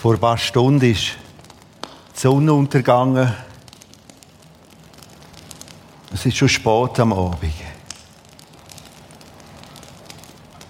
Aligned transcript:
Vor 0.00 0.14
ein 0.14 0.18
paar 0.18 0.38
Stunden 0.38 0.90
ist 0.90 1.10
die 2.16 2.20
Sonne 2.20 2.54
untergegangen. 2.54 3.34
Es 6.10 6.24
ist 6.24 6.38
schon 6.38 6.48
spät 6.48 6.98
am 7.00 7.12
Abend. 7.12 7.52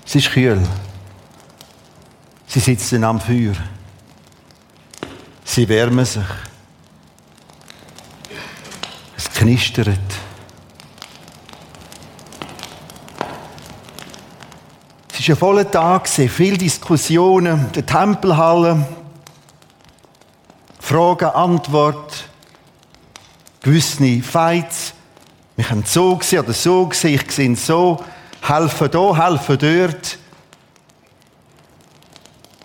Es 0.04 0.16
ist 0.16 0.32
kühl. 0.32 0.60
Sie 2.48 2.58
sitzen 2.58 3.04
am 3.04 3.20
Feuer. 3.20 3.54
Sie 5.44 5.68
wärmen 5.68 6.04
sich. 6.04 6.26
Es 9.16 9.30
knistert. 9.30 9.96
Es 15.12 15.28
war 15.28 15.34
ein 15.34 15.38
voller 15.38 15.70
Tag, 15.70 16.08
viele 16.08 16.58
Diskussionen, 16.58 17.70
der 17.72 17.86
Tempelhalle, 17.86 18.99
Frage, 20.90 21.32
Antwort, 21.36 22.24
gewisse 23.62 24.20
Fights. 24.22 24.92
Wir 25.54 25.64
können 25.64 25.84
so 25.84 26.18
sehen 26.20 26.40
oder 26.40 26.52
so 26.52 26.90
sehen, 26.90 27.14
ich 27.14 27.30
sehe 27.30 27.54
so, 27.54 28.04
helfen 28.42 28.90
hier, 28.90 29.16
helfen 29.16 29.58
dort. 29.58 30.18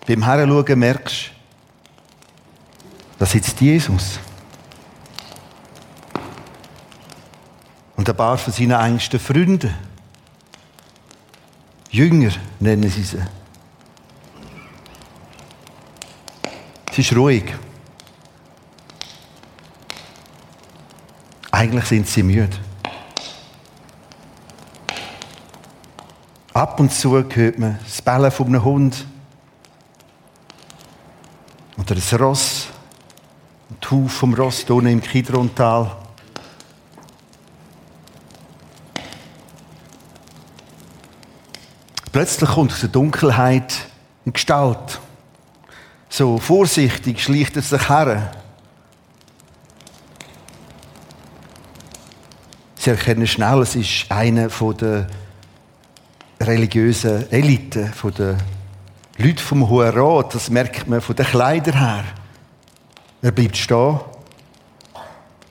Beim 0.08 0.24
Heranschauen 0.24 0.76
merkst 0.76 1.26
du, 1.26 1.30
da 3.20 3.26
sitzt 3.26 3.60
Jesus. 3.60 4.18
Und 7.94 8.10
ein 8.10 8.16
paar 8.16 8.38
von 8.38 8.52
seinen 8.52 8.72
engsten 8.72 9.20
Freunden, 9.20 9.72
Jünger 11.90 12.32
nennen 12.58 12.90
sie 12.90 13.04
sie. 13.04 13.22
Es 16.90 16.98
ist 16.98 17.14
ruhig. 17.14 17.54
Eigentlich 21.56 21.86
sind 21.86 22.06
sie 22.06 22.22
müde. 22.22 22.54
Ab 26.52 26.78
und 26.78 26.92
zu 26.92 27.12
hört 27.12 27.58
man 27.58 27.78
das 27.82 28.02
Bellen 28.02 28.30
von 28.30 28.48
einem 28.48 28.62
Hund 28.62 29.06
oder 31.78 31.94
ein 31.94 32.18
Ross, 32.18 32.66
ein 33.70 33.90
Huf 33.90 34.12
vom 34.12 34.34
Ross 34.34 34.64
unten 34.64 34.88
im 34.88 35.00
Kidrontal. 35.00 35.96
Plötzlich 42.12 42.50
kommt 42.50 42.72
aus 42.72 42.80
der 42.80 42.90
Dunkelheit 42.90 43.72
eine 44.26 44.32
Gestalt. 44.34 45.00
So 46.10 46.36
vorsichtig 46.36 47.22
schleicht 47.22 47.56
er 47.56 47.62
sich 47.62 47.88
her. 47.88 48.45
Sie 52.86 52.92
erkennen 52.92 53.26
schnell, 53.26 53.62
es 53.62 53.74
ist 53.74 54.06
einer 54.12 54.46
der 54.46 55.08
religiösen 56.40 57.28
Elite, 57.32 57.92
der 58.16 58.38
Leute 59.18 59.42
vom 59.42 59.68
Hohen 59.68 59.88
Rat, 59.88 60.36
das 60.36 60.50
merkt 60.50 60.86
man 60.86 61.00
von 61.00 61.16
den 61.16 61.26
Kleidern 61.26 61.78
her. 61.78 62.04
Er 63.22 63.32
bleibt 63.32 63.56
stehen. 63.56 63.98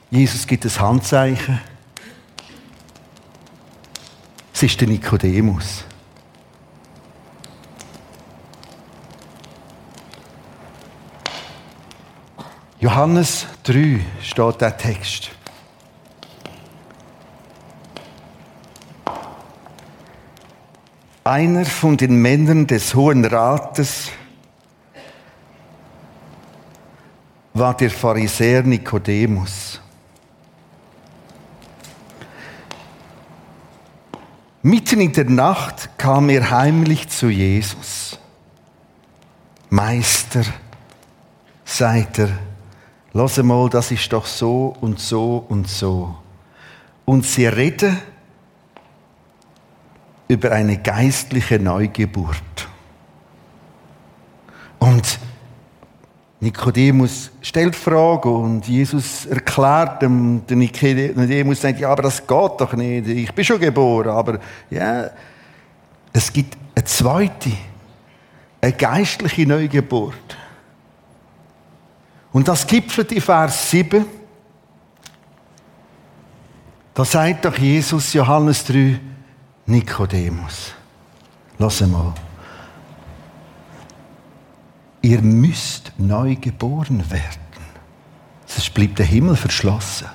Jesus 0.10 0.48
gibt 0.48 0.64
ein 0.64 0.80
Handzeichen. 0.80 1.60
Es 4.54 4.64
ist 4.64 4.80
der 4.80 4.88
Nikodemus. 4.88 5.84
Johannes 12.80 13.46
3 13.64 14.00
steht 14.22 14.62
der 14.62 14.78
Text. 14.78 15.32
Einer 21.26 21.66
von 21.66 21.98
den 21.98 22.22
Männern 22.22 22.68
des 22.68 22.94
Hohen 22.94 23.26
Rates 23.26 24.12
war 27.56 27.76
der 27.76 27.90
Pharisäer 27.90 28.62
Nikodemus. 28.62 29.82
Mitten 34.62 35.02
in 35.02 35.14
der 35.14 35.26
Nacht 35.26 35.98
kam 35.98 36.30
er 36.30 36.52
heimlich 36.52 37.10
zu 37.10 37.30
Jesus. 37.30 38.20
Meister, 39.72 40.44
sagt 41.64 42.20
er, 42.20 42.30
lass 43.14 43.38
mal, 43.38 43.68
das 43.70 43.90
ist 43.90 44.14
doch 44.14 44.28
so 44.28 44.76
und 44.80 45.00
so 45.00 45.44
und 45.50 45.68
so. 45.68 46.18
Und 47.04 47.26
sie 47.26 47.48
reden 47.48 47.98
über 50.28 50.52
eine 50.52 50.78
geistliche 50.78 51.60
Neugeburt. 51.60 52.68
Und 54.80 55.20
Nikodemus 56.40 57.32
stellt 57.42 57.76
Fragen 57.76 58.30
und 58.30 58.68
Jesus 58.68 59.26
erklärt 59.26 60.02
dem, 60.02 60.46
der 60.48 60.58
Nikodemus 60.58 61.62
sagt, 61.62 61.80
ja, 61.80 61.90
aber 61.90 62.04
das 62.04 62.20
geht 62.20 62.30
doch 62.30 62.74
nicht, 62.74 63.08
ich 63.08 63.34
bin 63.34 63.46
schon 63.46 63.60
geboren, 63.60 64.10
aber 64.10 64.40
ja, 64.70 65.10
es 66.14 66.32
gibt 66.32 66.58
eine 66.76 66.86
zweite, 66.86 67.52
eine 68.62 68.74
geistliche 68.74 69.48
Neugeburt. 69.48 70.38
Und 72.32 72.48
das 72.48 72.68
gipfelt 72.68 73.12
in 73.14 73.22
Vers 73.22 73.72
7. 73.72 74.06
Da 76.94 77.06
sagt 77.06 77.46
doch 77.46 77.58
Jesus, 77.58 78.14
Johannes 78.14 78.66
3, 78.66 79.00
Nikodemus, 79.68 80.74
lass 81.58 81.82
mal. 81.82 82.14
Ihr 85.02 85.22
müsst 85.22 85.92
neu 85.98 86.36
geboren 86.36 87.04
werden. 87.10 87.42
Sonst 88.46 88.74
bleibt 88.74 89.00
der 89.00 89.06
Himmel 89.06 89.36
verschlossen. 89.36 90.08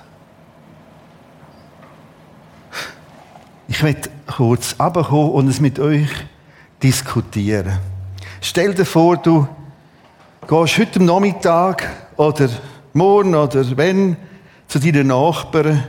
Ich 3.66 3.82
möchte 3.82 4.10
kurz 4.26 4.76
runterkommen 4.78 5.30
und 5.32 5.48
es 5.48 5.60
mit 5.60 5.78
euch 5.78 6.10
diskutieren. 6.82 7.78
Stell 8.40 8.74
dir 8.74 8.84
vor, 8.84 9.16
du 9.16 9.46
gehst 10.48 10.78
heute 10.78 11.02
Nachmittag 11.02 11.88
oder 12.16 12.48
morgen 12.92 13.34
oder 13.34 13.76
wenn 13.76 14.16
zu 14.66 14.78
deinen 14.78 15.08
Nachbarn 15.08 15.84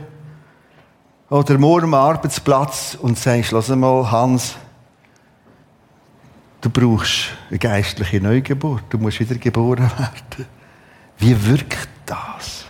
oder 1.32 1.56
morgen 1.56 1.84
am 1.86 1.94
Arbeitsplatz 1.94 2.94
und 3.00 3.18
sagst, 3.18 3.52
lass 3.52 3.70
mal, 3.70 4.10
Hans, 4.10 4.54
du 6.60 6.68
brauchst 6.68 7.30
eine 7.48 7.58
geistliche 7.58 8.20
Neugeburt, 8.20 8.84
du 8.90 8.98
musst 8.98 9.18
wieder 9.18 9.36
geboren 9.36 9.90
werden. 9.98 10.46
Wie 11.16 11.46
wirkt 11.46 11.88
das? 12.04 12.66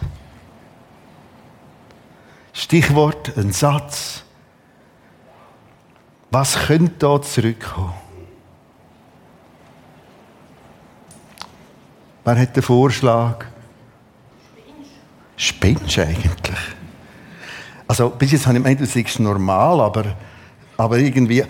Stichwort, 2.52 3.36
ein 3.36 3.50
Satz. 3.50 4.22
Was 6.30 6.54
könnte 6.66 6.94
da 7.00 7.20
zurückkommen? 7.20 7.94
Wer 12.24 12.38
hat 12.38 12.54
den 12.54 12.62
Vorschlag? 12.62 13.44
Spinnst 15.36 15.98
eigentlich? 15.98 16.76
Also 17.92 18.08
bis 18.08 18.32
jetzt 18.32 18.46
habe 18.46 18.56
ich 18.56 18.64
gemeint, 18.64 18.80
du 18.80 18.86
sagst 18.86 19.20
normal, 19.20 19.78
aber, 19.82 20.16
aber 20.78 20.96
irgendwie 20.96 21.40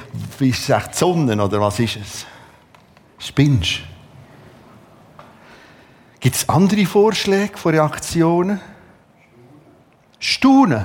ist 0.41 0.59
es 0.59 0.69
echt 0.71 0.93
Sonne 0.97 1.41
oder 1.41 1.61
was 1.61 1.79
ist 1.79 1.99
es? 1.99 2.27
Spinnst 3.17 3.83
Gibt 6.19 6.35
es 6.35 6.49
andere 6.49 6.85
Vorschläge 6.85 7.57
von 7.57 7.73
Reaktionen? 7.73 8.61
Staunen. 10.19 10.85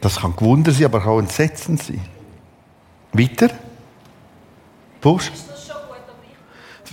Das 0.00 0.20
kann 0.20 0.36
gewundert 0.36 0.76
sein, 0.76 0.84
aber 0.84 1.04
auch 1.04 1.18
entsetzend 1.18 1.82
sein. 1.82 2.00
Weiter? 3.12 3.50
Busch? 5.00 5.32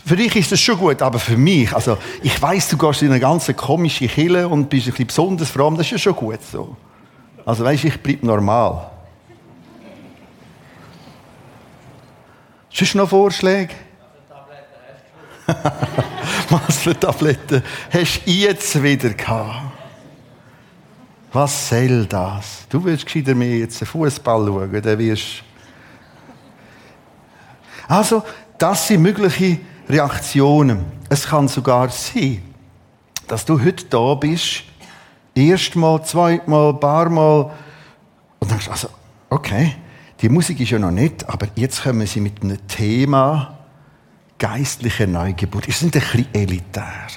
Für 0.06 0.18
dich 0.18 0.36
ist 0.36 0.52
das 0.52 0.60
schon 0.60 0.78
gut, 0.78 1.02
aber 1.02 1.18
für 1.18 1.38
mich, 1.38 1.74
also 1.74 1.98
ich 2.22 2.42
weiß, 2.42 2.70
du 2.70 2.78
gehst 2.78 3.02
in 3.04 3.10
eine 3.10 3.22
ganz 3.22 3.52
komische 3.56 4.08
Kille 4.08 4.48
und 4.48 4.70
bist 4.70 4.88
ein 4.88 4.92
bisschen 4.92 5.08
besonders 5.08 5.50
fromm, 5.50 5.78
das 5.78 5.86
ist 5.86 5.92
ja 5.92 5.98
schon 5.98 6.16
gut 6.16 6.40
so. 6.42 6.76
Also 7.46 7.64
weißt, 7.64 7.86
ich 7.86 8.02
bleibe 8.02 8.26
normal. 8.26 8.90
Sonst 12.70 12.96
noch 12.96 13.08
Vorschläge? 13.08 13.74
Was 16.50 16.80
für 16.80 17.00
Tabletten 17.00 17.64
hast 17.92 18.26
du 18.26 18.32
jetzt 18.32 18.82
wieder 18.82 19.10
gehabt? 19.10 19.72
Was 21.32 21.70
soll 21.70 22.06
das? 22.06 22.66
Du 22.70 22.84
willst 22.84 23.06
gescheiter 23.06 23.36
mehr 23.36 23.58
jetzt 23.58 23.84
Fußball 23.84 24.46
schauen, 24.46 24.82
dann 24.82 25.00
wirst 25.00 25.44
Also, 27.88 28.24
Das 28.64 28.88
sind 28.88 29.02
mögliche 29.02 29.60
Reaktionen. 29.90 30.86
Es 31.10 31.28
kann 31.28 31.48
sogar 31.48 31.90
sein, 31.90 32.42
dass 33.28 33.46
du 33.46 33.64
heute 33.64 33.86
da 33.86 34.14
bist, 34.16 34.64
erstmal, 35.36 36.04
zweitmal, 36.04 36.74
paarmal, 36.74 37.52
und 38.40 38.52
denkst, 38.52 38.70
also, 38.70 38.90
okay, 39.30 39.76
die 40.22 40.30
Musik 40.30 40.60
ist 40.60 40.72
ja 40.72 40.80
noch 40.80 40.92
nicht, 40.92 41.28
aber 41.30 41.48
jetzt 41.56 41.84
kommen 41.84 42.08
sie 42.08 42.22
mit 42.22 42.44
einem 42.44 42.66
Thema 42.68 43.58
geistliche 44.38 45.08
Neugeburt. 45.08 45.68
Ist 45.68 45.84
nicht 45.84 45.96
ein 45.96 46.02
bisschen 46.02 46.28
elitär? 46.34 47.08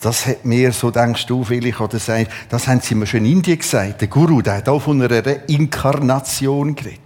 Das 0.00 0.26
hat 0.26 0.44
mir, 0.44 0.72
so 0.72 0.90
denkst 0.90 1.26
du 1.26 1.44
vielleicht, 1.44 1.80
oder 1.80 1.98
sagst, 1.98 2.30
das 2.48 2.66
haben 2.66 2.80
sie 2.80 2.94
mir 2.94 3.06
schon 3.06 3.20
in 3.20 3.32
Indien 3.32 3.58
gesagt. 3.58 4.00
Der 4.00 4.08
Guru, 4.08 4.42
der 4.42 4.56
hat 4.56 4.68
auch 4.68 4.82
von 4.82 5.00
einer 5.00 5.48
Inkarnation 5.48 6.74
geredet. 6.74 7.01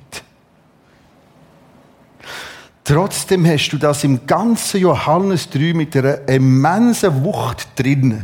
Trotzdem 2.87 3.45
hast 3.45 3.71
du 3.71 3.79
das 3.79 4.05
im 4.05 4.29
ganzen 4.29 4.81
Johannes 4.81 5.51
3 5.51 5.75
mit 5.75 5.97
einer 5.97 6.29
immensen 6.29 7.25
Wucht 7.25 7.67
drin. 7.75 8.23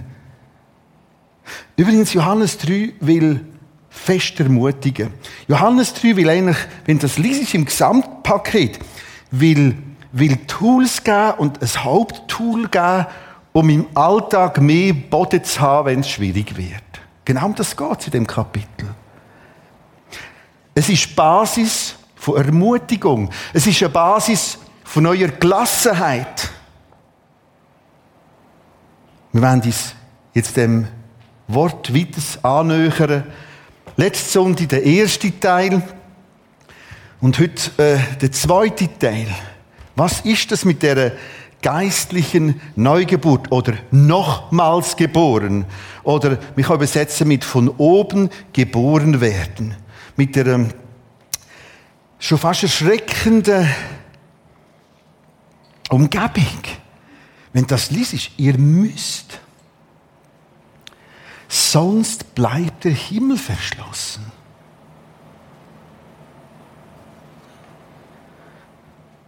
Übrigens, 1.76 2.12
Johannes 2.12 2.58
3 2.58 2.92
will 3.00 3.44
fest 3.90 4.38
ermutigen. 4.38 5.14
Johannes 5.48 5.94
3 5.94 6.14
will 6.14 6.30
eigentlich, 6.30 6.58
wenn 6.84 7.00
das 7.00 7.18
liest 7.18 7.52
im 7.54 7.64
Gesamtpaket, 7.64 8.78
will, 9.32 9.76
will 10.12 10.36
Tools 10.46 11.02
geben 11.02 11.32
und 11.38 11.60
ein 11.60 11.84
Haupttool 11.84 12.68
geben, 12.68 13.06
um 13.52 13.68
im 13.68 13.86
Alltag 13.94 14.60
mehr 14.60 14.92
Boden 14.92 15.42
zu 15.42 15.60
haben, 15.60 15.86
wenn 15.86 16.00
es 16.00 16.08
schwierig 16.08 16.56
wird. 16.56 16.84
Genau 17.24 17.46
um 17.46 17.54
das 17.56 17.76
geht 17.76 17.98
es 17.98 18.06
in 18.06 18.12
dem 18.12 18.26
Kapitel. 18.28 18.94
Es 20.72 20.88
ist 20.88 21.16
Basis 21.16 21.96
von 22.22 22.36
Ermutigung. 22.36 23.30
Es 23.52 23.66
ist 23.66 23.82
eine 23.82 23.90
Basis 23.90 24.56
von 24.84 25.04
eurer 25.06 25.26
Gelassenheit. 25.26 26.52
Wir 29.32 29.42
werden 29.42 29.62
uns 29.62 29.96
jetzt 30.32 30.56
dem 30.56 30.86
Wort 31.48 31.92
weiter 31.92 32.44
annähern. 32.44 33.24
Letzte 33.96 34.30
Sonntag 34.30 34.68
der 34.68 34.84
erste 34.84 35.40
Teil 35.40 35.82
und 37.20 37.40
heute 37.40 37.82
äh, 37.82 37.98
der 38.20 38.30
zweite 38.30 38.88
Teil. 39.00 39.26
Was 39.96 40.20
ist 40.20 40.52
das 40.52 40.64
mit 40.64 40.84
der 40.84 41.14
geistlichen 41.60 42.60
Neugeburt 42.76 43.50
oder 43.50 43.74
nochmals 43.90 44.94
geboren? 44.94 45.64
Oder 46.04 46.38
mich 46.54 46.70
übersetzen 46.70 47.26
mit 47.26 47.42
von 47.42 47.68
oben 47.68 48.30
geboren 48.52 49.20
werden. 49.20 49.74
Mit 50.14 50.36
der 50.36 50.46
ähm, 50.46 50.68
schon 52.22 52.38
fast 52.38 52.62
erschreckende 52.62 53.68
Umgebung. 55.90 56.62
Wenn 57.52 57.66
das 57.66 57.90
liest, 57.90 58.30
ihr 58.38 58.56
müsst. 58.56 59.40
Sonst 61.48 62.34
bleibt 62.34 62.84
der 62.84 62.92
Himmel 62.92 63.36
verschlossen. 63.36 64.24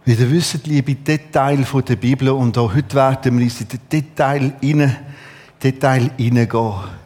Wie 0.05 0.13
ihr 0.13 0.31
wisst, 0.31 0.65
liebe 0.65 0.95
Detail 0.95 1.57
der 1.57 1.95
Bibel, 1.97 2.29
und 2.29 2.57
auch 2.57 2.73
heute 2.73 2.95
werden 2.95 3.37
wir 3.37 3.45
in 3.45 3.67
den 3.67 3.79
Detail 3.91 4.53
hinein, 4.61 4.95
Detail 5.61 6.11
hineingehen. 6.17 7.04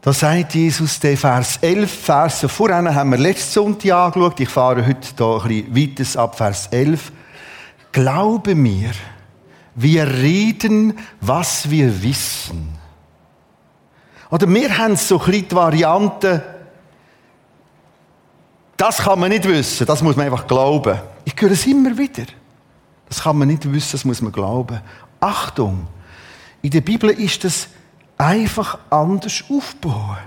Da 0.00 0.12
sagt 0.12 0.54
Jesus, 0.54 1.00
der 1.00 1.16
Vers 1.16 1.58
11, 1.60 1.90
Verse 1.90 2.48
vorher 2.48 2.94
haben 2.94 3.10
wir 3.10 3.18
letzten 3.18 3.52
Sonntag 3.52 3.90
angeschaut. 3.90 4.38
Ich 4.40 4.48
fahre 4.48 4.86
heute 4.86 5.08
hier 5.16 5.42
ein 5.44 5.72
bisschen 5.72 6.14
weiter 6.14 6.20
ab 6.20 6.36
Vers 6.36 6.68
11. 6.68 7.12
Glaube 7.90 8.54
mir, 8.54 8.92
wir 9.74 10.06
reden, 10.06 10.96
was 11.20 11.68
wir 11.68 12.02
wissen. 12.02 12.68
Oder 14.30 14.48
wir 14.48 14.78
haben 14.78 14.96
so 14.96 15.20
ein 15.20 15.32
die 15.32 15.50
Variante, 15.52 16.42
das 18.76 18.98
kann 18.98 19.18
man 19.18 19.30
nicht 19.30 19.48
wissen, 19.48 19.86
das 19.86 20.02
muss 20.02 20.14
man 20.14 20.26
einfach 20.26 20.46
glauben. 20.46 21.00
Ich 21.24 21.34
höre 21.40 21.50
es 21.50 21.66
immer 21.66 21.98
wieder. 21.98 22.24
Das 23.08 23.22
kann 23.22 23.36
man 23.36 23.48
nicht 23.48 23.70
wissen, 23.72 23.92
das 23.92 24.04
muss 24.04 24.20
man 24.20 24.30
glauben. 24.30 24.80
Achtung! 25.18 25.88
In 26.62 26.70
der 26.70 26.82
Bibel 26.82 27.10
ist 27.10 27.42
das 27.42 27.68
einfach 28.18 28.78
anders 28.90 29.44
aufbauen. 29.48 30.18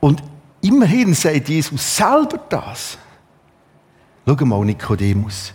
Und 0.00 0.22
immerhin 0.62 1.14
sagt 1.14 1.48
Jesus 1.48 1.96
selber 1.96 2.38
das. 2.48 2.98
Schau 4.26 4.44
mal, 4.44 4.64
Nikodemus. 4.64 5.52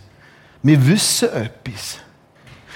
Wir 0.61 0.87
wissen 0.87 1.29
etwas. 1.29 1.97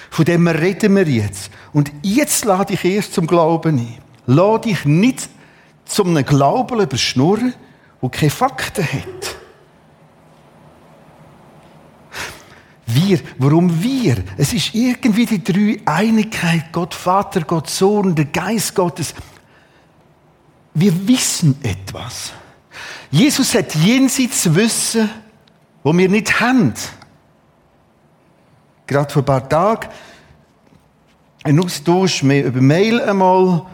Von 0.09 0.25
dem 0.25 0.47
reden 0.47 0.95
wir 0.95 1.07
jetzt. 1.07 1.51
Und 1.71 1.91
jetzt 2.01 2.45
lade 2.45 2.73
ich 2.73 2.83
erst 2.83 3.13
zum 3.13 3.27
Glauben 3.27 3.77
ein. 3.77 3.97
Lade 4.25 4.69
dich 4.69 4.85
nicht 4.85 5.29
zum 5.85 6.15
Glauben 6.25 6.81
überschnurren, 6.81 7.53
der 8.01 8.09
keine 8.09 8.31
Fakten 8.31 8.83
hat. 8.83 9.38
Wir, 12.93 13.19
warum 13.37 13.83
wir? 13.83 14.23
Es 14.37 14.53
ist 14.53 14.73
irgendwie 14.73 15.25
die 15.25 15.43
drei 15.43 15.79
Einigkeit, 15.85 16.71
Gott 16.71 16.93
Vater, 16.93 17.41
Gott 17.41 17.69
Sohn, 17.69 18.15
der 18.15 18.25
Geist 18.25 18.73
Gottes. 18.73 19.13
Wir 20.73 21.07
wissen 21.07 21.55
etwas. 21.63 22.33
Jesus 23.11 23.53
hat 23.53 23.75
jenseits 23.75 24.55
Wissen, 24.55 25.09
wo 25.83 25.95
wir 25.95 26.09
nicht 26.09 26.39
haben. 26.39 26.73
Gerade 28.87 29.11
vor 29.11 29.21
ein 29.21 29.25
paar 29.25 29.47
Tagen 29.47 29.89
ein 31.43 31.59
Austausch 31.59 32.23
mehr 32.23 32.45
über 32.45 32.61
Mail 32.61 33.01
einmal. 33.01 33.65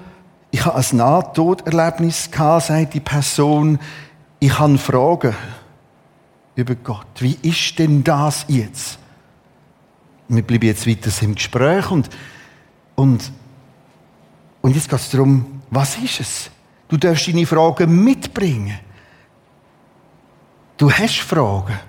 Ich 0.51 0.65
habe 0.65 0.77
ein 0.77 0.97
Nahtoderlebnis 0.97 2.31
gehabt, 2.31 2.65
sagt 2.65 2.94
die 2.94 3.00
Person. 3.00 3.79
Ich 4.39 4.57
habe 4.59 4.77
Fragen 4.77 5.35
über 6.56 6.75
Gott. 6.75 7.07
Wie 7.19 7.38
ist 7.41 7.79
denn 7.79 8.03
das 8.03 8.45
jetzt? 8.47 9.00
Wir 10.27 10.44
bleiben 10.44 10.68
jetzt 10.68 10.88
weiter 10.88 11.12
im 11.22 11.36
Gespräch 11.36 11.89
und, 11.92 12.09
und, 12.95 13.31
und 14.61 14.76
jetzt 14.76 14.90
geht 14.90 14.99
es 14.99 15.09
darum, 15.09 15.61
was 15.69 15.97
ist 15.97 16.19
es? 16.19 16.52
Du 16.88 16.97
darfst 16.97 17.28
deine 17.28 17.45
Fragen 17.45 18.04
mitbringen. 18.04 18.80
Du 20.78 20.92
hast 20.92 21.19
Fragen. 21.19 21.80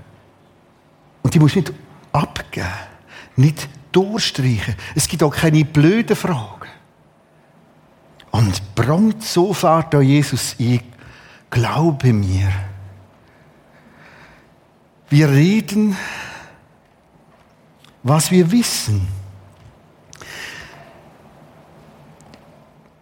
Und 1.22 1.34
die 1.34 1.38
musst 1.38 1.56
du 1.56 1.60
nicht 1.60 1.72
abgeben, 2.12 2.66
nicht 3.36 3.68
durchstreichen. 3.92 4.76
Es 4.94 5.08
gibt 5.08 5.22
auch 5.22 5.34
keine 5.34 5.64
blöden 5.64 6.16
Fragen. 6.16 6.68
Und 8.30 8.74
prompt 8.74 9.22
so 9.22 9.52
fährt 9.52 9.94
da 9.94 10.00
Jesus 10.00 10.56
ein, 10.60 10.80
glaube 11.50 12.12
mir. 12.12 12.52
Wir 15.08 15.30
reden 15.30 15.96
was 18.06 18.30
wir 18.30 18.48
wissen. 18.52 19.08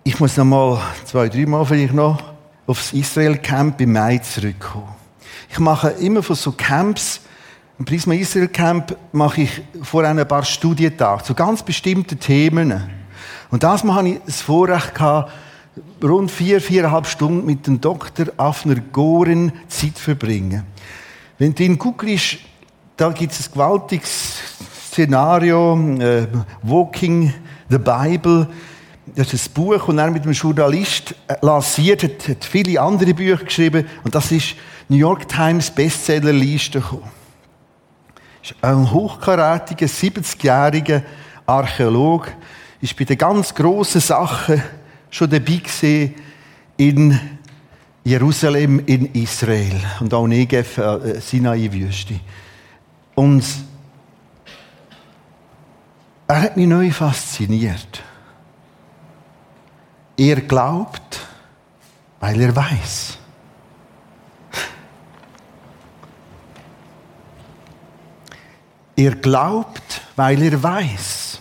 Ich 0.02 0.18
muss 0.18 0.38
noch 0.38 0.46
mal 0.46 0.80
zwei, 1.04 1.28
drei 1.28 1.44
Mal 1.44 1.64
vielleicht 1.66 1.92
noch 1.92 2.22
aufs 2.66 2.94
Israel-Camp 2.94 3.78
im 3.82 3.92
Mai 3.92 4.16
zurückkommen. 4.18 4.94
Ich 5.50 5.58
mache 5.58 5.90
immer 5.90 6.22
von 6.22 6.36
so 6.36 6.52
Camps, 6.52 7.20
im 7.78 7.84
Prisma 7.84 8.14
Israel 8.14 8.48
Camp 8.48 8.96
mache 9.12 9.42
ich 9.42 9.62
vor 9.82 10.04
ein 10.04 10.26
paar 10.26 10.44
Studientage 10.44 11.24
zu 11.24 11.34
ganz 11.34 11.62
bestimmten 11.62 12.18
Themen. 12.18 12.88
Und 13.50 13.62
das 13.62 13.84
Mal 13.84 13.96
hatte 13.96 14.08
ich 14.08 14.20
das 14.24 14.40
Vorrecht 14.40 14.94
gehabt, 14.94 15.32
rund 16.02 16.30
vier, 16.30 16.62
viereinhalb 16.62 17.06
Stunden 17.06 17.44
mit 17.44 17.66
dem 17.66 17.78
Dr. 17.78 18.28
Afner 18.38 18.76
Goren 18.76 19.52
Zeit 19.68 19.98
verbringen. 19.98 20.64
Wenn 21.36 21.54
du 21.54 21.62
ihn 21.62 21.76
googelst, 21.76 22.38
da 22.96 23.10
gibt 23.10 23.32
es 23.32 23.48
ein 23.48 23.52
gewaltiges 23.52 24.38
Szenario, 24.94 25.76
äh, 25.98 26.28
Walking 26.62 27.34
the 27.68 27.78
Bible. 27.78 28.46
Das 29.16 29.32
ist 29.32 29.48
ein 29.48 29.52
Buch, 29.52 29.88
und 29.88 29.98
er 29.98 30.08
mit 30.12 30.22
einem 30.22 30.34
Journalist 30.34 31.16
äh, 31.26 31.34
lanciert, 31.42 32.04
hat, 32.04 32.28
hat 32.28 32.44
viele 32.44 32.80
andere 32.80 33.12
Bücher 33.12 33.44
geschrieben, 33.44 33.88
und 34.04 34.14
das 34.14 34.30
ist 34.30 34.54
New 34.88 34.96
York 34.96 35.28
Times 35.28 35.72
Bestsellerliste 35.72 36.80
gekommen. 36.80 37.10
Ist 38.40 38.54
ein 38.62 38.88
hochkarätiger, 38.88 39.86
70-jähriger 39.86 41.02
Archäolog, 41.44 42.30
ist 42.80 42.96
bei 42.96 43.02
den 43.02 43.18
ganz 43.18 43.52
grossen 43.52 44.00
Sachen 44.00 44.62
schon 45.10 45.28
dabei 45.28 45.56
gewesen 45.56 46.14
in 46.76 47.18
Jerusalem, 48.04 48.80
in 48.86 49.12
Israel 49.12 49.74
und 49.98 50.14
auch 50.14 50.28
Negev, 50.28 50.78
äh, 50.78 51.20
Sinai-Wüste. 51.20 52.20
Und 53.16 53.44
er 56.26 56.42
hat 56.42 56.56
mich 56.56 56.66
neu 56.66 56.90
fasziniert. 56.90 58.02
Er 60.16 60.40
glaubt, 60.40 61.20
weil 62.20 62.40
er 62.40 62.54
weiß. 62.54 63.18
Er 68.96 69.16
glaubt, 69.16 70.02
weil 70.16 70.40
er 70.42 70.62
weiß. 70.62 71.40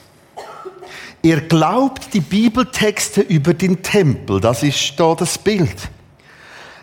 Er 1.22 1.40
glaubt 1.42 2.14
die 2.14 2.20
Bibeltexte 2.20 3.22
über 3.22 3.54
den 3.54 3.82
Tempel, 3.82 4.42
das 4.42 4.64
ist 4.64 5.00
da 5.00 5.16
das 5.16 5.38
Bild, 5.38 5.90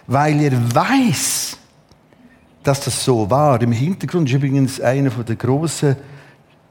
weil 0.07 0.40
er 0.40 0.75
weiß, 0.75 1.59
dass 2.62 2.80
das 2.80 3.04
so 3.04 3.28
war. 3.28 3.61
Im 3.61 3.73
Hintergrund 3.73 4.30
ist 4.30 4.37
übrigens 4.37 4.80
einer 4.80 5.11
der 5.11 5.37
großen 5.37 5.97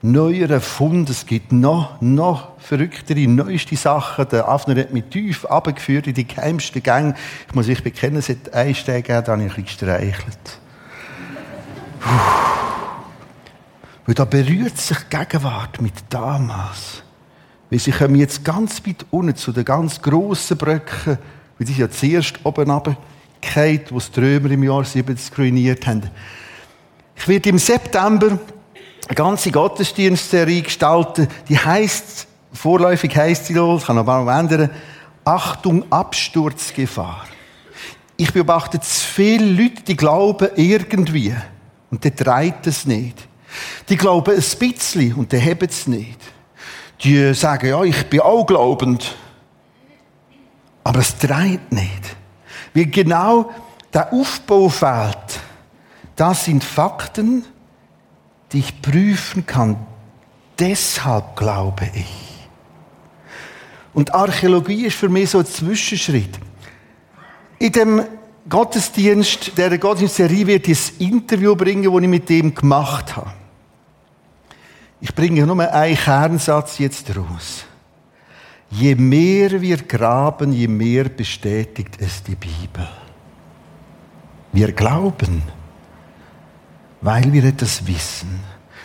neueren 0.01 0.61
Funde. 0.61 1.11
Es 1.11 1.25
gibt 1.25 1.51
noch, 1.51 1.99
noch 2.01 2.59
verrücktere, 2.59 3.27
neueste 3.27 3.75
Sachen. 3.75 4.27
Der 4.29 4.47
Afner 4.47 4.79
hat 4.79 4.93
mich 4.93 5.05
tief 5.05 5.45
abgeführt 5.45 6.07
in 6.07 6.13
die 6.13 6.27
geheimsten 6.27 6.81
Gänge. 6.81 7.15
Ich 7.47 7.55
muss 7.55 7.67
mich 7.67 7.83
bekennen, 7.83 8.17
es 8.17 8.29
hat 8.29 8.53
einen 8.53 8.75
Steg 8.75 9.05
gegeben, 9.05 9.25
da 9.25 9.31
habe 9.33 9.43
ich 9.43 9.49
ein 9.49 9.63
bisschen 9.63 9.65
gestreichelt. 9.65 10.59
Weil 14.05 14.15
da 14.15 14.25
berührt 14.25 14.77
sich 14.77 14.97
die 14.97 15.17
Gegenwart 15.17 15.81
mit 15.81 15.93
damals. 16.09 17.03
Weil 17.69 17.79
sie 17.79 17.91
kommen 17.91 18.15
jetzt 18.15 18.43
ganz 18.43 18.85
weit 18.87 19.05
unten 19.11 19.35
zu 19.35 19.51
den 19.51 19.65
ganz 19.65 20.01
grossen 20.01 20.57
Brücken, 20.57 21.19
weil 21.57 21.67
sie 21.67 21.73
ja 21.73 21.89
zuerst 21.89 22.39
oben 22.43 22.71
runtergefallen, 22.71 23.81
wo 23.89 23.99
die 23.99 24.19
Römer 24.19 24.51
im 24.51 24.63
Jahr 24.63 24.83
70 24.83 25.37
ruiniert 25.37 25.85
haben. 25.85 26.09
Ich 27.15 27.27
werde 27.27 27.49
im 27.49 27.59
September 27.59 28.39
eine 29.09 29.15
ganze 29.15 29.51
Gottesdienstserie 29.51 30.61
gestalten, 30.61 31.27
die 31.49 31.57
heißt, 31.57 32.27
vorläufig 32.53 33.15
heißt 33.17 33.47
sie 33.47 33.53
noch, 33.53 33.83
kann 33.83 33.97
aber 33.97 34.19
auch 34.19 34.27
ändern, 34.27 34.69
Achtung, 35.25 35.83
Absturzgefahr. 35.91 37.25
Ich 38.17 38.31
beobachte 38.31 38.79
zu 38.79 39.07
viele 39.07 39.45
Leute, 39.45 39.81
die 39.81 39.95
glauben 39.95 40.49
irgendwie, 40.55 41.35
und 41.89 42.03
der 42.03 42.15
treibt 42.15 42.67
es 42.67 42.85
nicht. 42.85 43.27
Die 43.89 43.97
glauben 43.97 44.35
ein 44.35 44.59
bisschen, 44.59 45.15
und 45.15 45.31
die 45.31 45.41
haben 45.41 45.67
es 45.67 45.87
nicht. 45.87 46.19
Die 47.03 47.33
sagen, 47.33 47.67
ja, 47.67 47.81
ich 47.81 48.05
bin 48.11 48.19
auch 48.19 48.45
glaubend. 48.45 49.15
Aber 50.83 50.99
es 50.99 51.17
treibt 51.17 51.71
nicht. 51.71 52.15
Wie 52.75 52.85
genau 52.85 53.49
der 53.91 54.13
Aufbau 54.13 54.69
fehlt, 54.69 55.39
das 56.15 56.45
sind 56.45 56.63
Fakten, 56.63 57.43
die 58.51 58.59
ich 58.59 58.81
prüfen 58.81 59.45
kann. 59.45 59.77
Deshalb 60.57 61.35
glaube 61.35 61.89
ich. 61.93 62.29
Und 63.93 64.13
Archäologie 64.13 64.85
ist 64.85 64.97
für 64.97 65.09
mich 65.09 65.29
so 65.29 65.39
ein 65.39 65.45
Zwischenschritt. 65.45 66.39
In 67.57 67.71
dem 67.71 68.03
Gottesdienst, 68.47 69.57
der 69.57 69.77
Gottesdienstserie 69.77 70.47
wird 70.47 70.67
ich 70.67 70.91
ein 70.99 71.07
Interview 71.07 71.55
bringen, 71.55 71.83
das 71.83 72.01
ich 72.01 72.07
mit 72.07 72.29
dem 72.29 72.53
gemacht 72.53 73.15
habe. 73.15 73.31
Ich 75.01 75.13
bringe 75.13 75.45
nur 75.45 75.59
einen 75.59 75.95
Kernsatz 75.95 76.77
jetzt 76.79 77.15
raus. 77.15 77.65
Je 78.71 78.95
mehr 78.95 79.61
wir 79.61 79.77
graben, 79.77 80.51
je 80.51 80.67
mehr 80.67 81.05
bestätigt 81.05 81.95
es 81.99 82.21
die 82.23 82.35
Bibel. 82.35 82.87
Wir 84.51 84.71
glauben 84.71 85.41
weil 87.01 87.31
wir 87.31 87.43
etwas 87.43 87.85
wissen. 87.87 88.39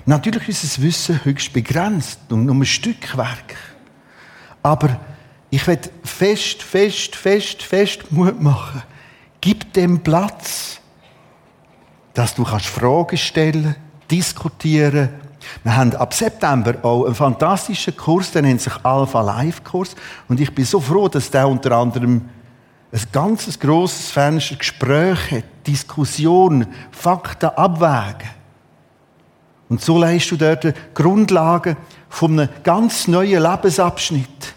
Natürlich 0.07 0.49
ist 0.49 0.65
das 0.65 0.83
Wissen 0.83 1.25
höchst 1.25 1.53
begrenzt 1.53 2.19
und 2.31 2.45
nur 2.45 2.55
ein 2.55 2.65
Stückwerk. 2.65 3.57
Aber 4.63 5.01
ich 5.51 5.67
werde 5.67 5.91
fest, 6.03 6.63
fest, 6.63 7.15
fest, 7.15 7.63
fest 7.63 8.11
Mut 8.11 8.41
machen. 8.41 8.83
Gib 9.41 9.73
dem 9.73 10.01
Platz, 10.01 10.81
dass 12.13 12.35
du 12.35 12.45
kannst 12.45 12.67
Fragen 12.67 13.17
stellen, 13.17 13.77
diskutieren. 14.11 15.11
Wir 15.63 15.77
haben 15.77 15.95
ab 15.97 16.15
September 16.15 16.77
auch 16.83 17.05
einen 17.05 17.15
fantastischen 17.15 17.97
Kurs, 17.97 18.31
der 18.33 18.43
nennt 18.43 18.61
sich 18.61 18.73
Alpha 18.83 19.21
Live 19.21 19.63
Kurs. 19.65 19.95
Und 20.29 20.41
ich 20.41 20.55
bin 20.55 20.65
so 20.65 20.81
froh, 20.81 21.09
dass 21.09 21.31
der 21.31 21.47
unter 21.47 21.73
anderem 21.73 22.29
ein 22.95 23.03
ganzes 23.11 23.59
grosses 23.59 24.11
Fenster 24.11 24.55
Gespräche, 24.55 25.43
Diskussion, 25.67 26.67
Fakten 26.93 27.51
abwägen. 27.51 28.31
Und 29.69 29.81
so 29.81 29.99
leist 29.99 30.31
du 30.31 30.37
dort 30.37 30.63
die 30.63 30.73
Grundlagen 30.95 31.77
von 32.09 32.39
einem 32.39 32.49
ganz 32.63 33.09
neuen 33.09 33.43
Lebensabschnitt, 33.43 34.55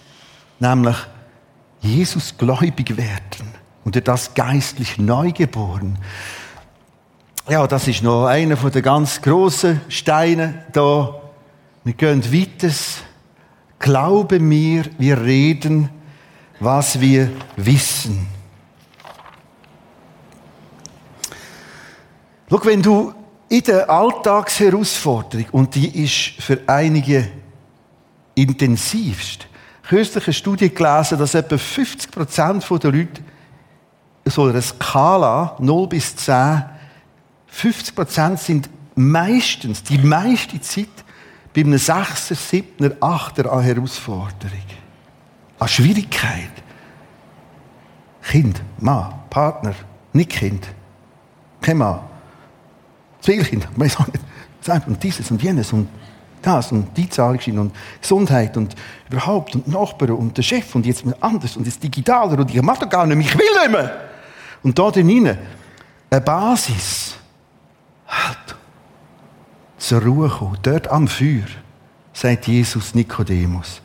nämlich 0.60 0.98
Jesus 1.80 2.38
gläubig 2.38 2.96
werden 2.96 3.54
und 3.84 4.08
das 4.08 4.34
geistlich 4.36 5.00
neugeboren. 5.00 5.98
Ja, 7.50 7.66
das 7.66 7.88
ist 7.88 8.04
noch 8.04 8.26
einer 8.28 8.56
den 8.56 8.84
ganz 8.84 9.20
grossen 9.20 9.82
Steinen 9.88 10.60
da. 10.74 11.22
Wir 11.84 11.94
gehen 11.94 12.24
weiter. 12.32 12.74
Glaube 13.80 14.40
mir, 14.40 14.84
wir 15.00 15.22
reden 15.22 15.90
was 16.60 17.00
wir 17.00 17.30
wissen. 17.56 18.28
Schau, 22.50 22.60
wenn 22.64 22.82
du 22.82 23.14
in 23.50 23.64
der 23.64 23.90
Alltagsherausforderung, 23.90 25.48
und 25.52 25.76
die 25.76 26.04
ist 26.04 26.42
für 26.42 26.60
einige 26.68 27.30
intensivst, 28.36 29.48
kürzlich 29.84 30.26
eine 30.26 30.34
Studie 30.34 30.70
gelesen, 30.70 31.18
dass 31.18 31.34
etwa 31.34 31.58
50 31.58 32.12
Prozent 32.12 32.84
der 32.84 32.92
Leute 32.92 33.22
so 34.26 34.46
einer 34.46 34.62
Skala 34.62 35.56
0 35.60 35.88
bis 35.88 36.16
10, 36.16 36.64
50 37.48 37.96
Prozent 37.96 38.40
sind 38.40 38.70
meistens, 38.96 39.84
die 39.84 39.98
meiste 39.98 40.60
Zeit, 40.60 40.88
bei 41.54 41.62
einem 41.62 41.76
6er, 41.76 42.36
7er, 42.36 42.98
8er 43.00 43.48
an 43.48 43.64
Herausforderung 43.64 44.77
an 45.60 45.68
Schwierigkeit. 45.68 46.52
Kind, 48.22 48.62
Mann, 48.80 49.14
Partner, 49.30 49.74
nicht 50.14 50.30
Kind, 50.30 50.68
kein 51.62 51.78
Mann, 51.78 52.00
zwei 53.22 53.38
Kinder, 53.38 53.68
weiß 53.76 53.98
auch 53.98 54.08
nicht, 54.08 54.88
und 54.88 55.02
dieses 55.02 55.32
und 55.32 55.42
jenes 55.42 55.72
und 55.72 55.88
das 56.42 56.72
und 56.72 56.96
die 56.98 57.10
Zahlungschiene 57.10 57.62
und 57.62 57.76
Gesundheit 58.02 58.58
und 58.58 58.76
überhaupt 59.10 59.56
und 59.56 59.68
Nachbarn 59.68 60.12
und 60.12 60.38
der 60.38 60.44
Chef 60.44 60.76
und 60.76 60.86
jetzt 60.86 61.04
anders 61.22 61.56
und 61.56 61.66
jetzt 61.66 61.82
digitaler 61.82 62.38
und 62.38 62.54
ich 62.54 62.62
mache 62.62 62.82
doch 62.82 62.90
gar 62.90 63.06
nicht 63.06 63.18
mehr, 63.18 63.26
ich 63.26 63.38
will 63.38 63.62
nicht 63.62 63.72
mehr. 63.72 64.10
Und 64.64 64.78
da 64.78 64.92
drinnen 64.92 65.38
eine 66.10 66.22
Basis, 66.22 67.16
halt, 68.08 68.56
zur 69.78 70.02
Ruhe 70.02 70.30
kommen, 70.30 70.58
dort 70.62 70.90
am 70.90 71.08
Feuer, 71.08 71.48
sagt 72.14 72.48
Jesus 72.48 72.94
Nikodemus. 72.94 73.82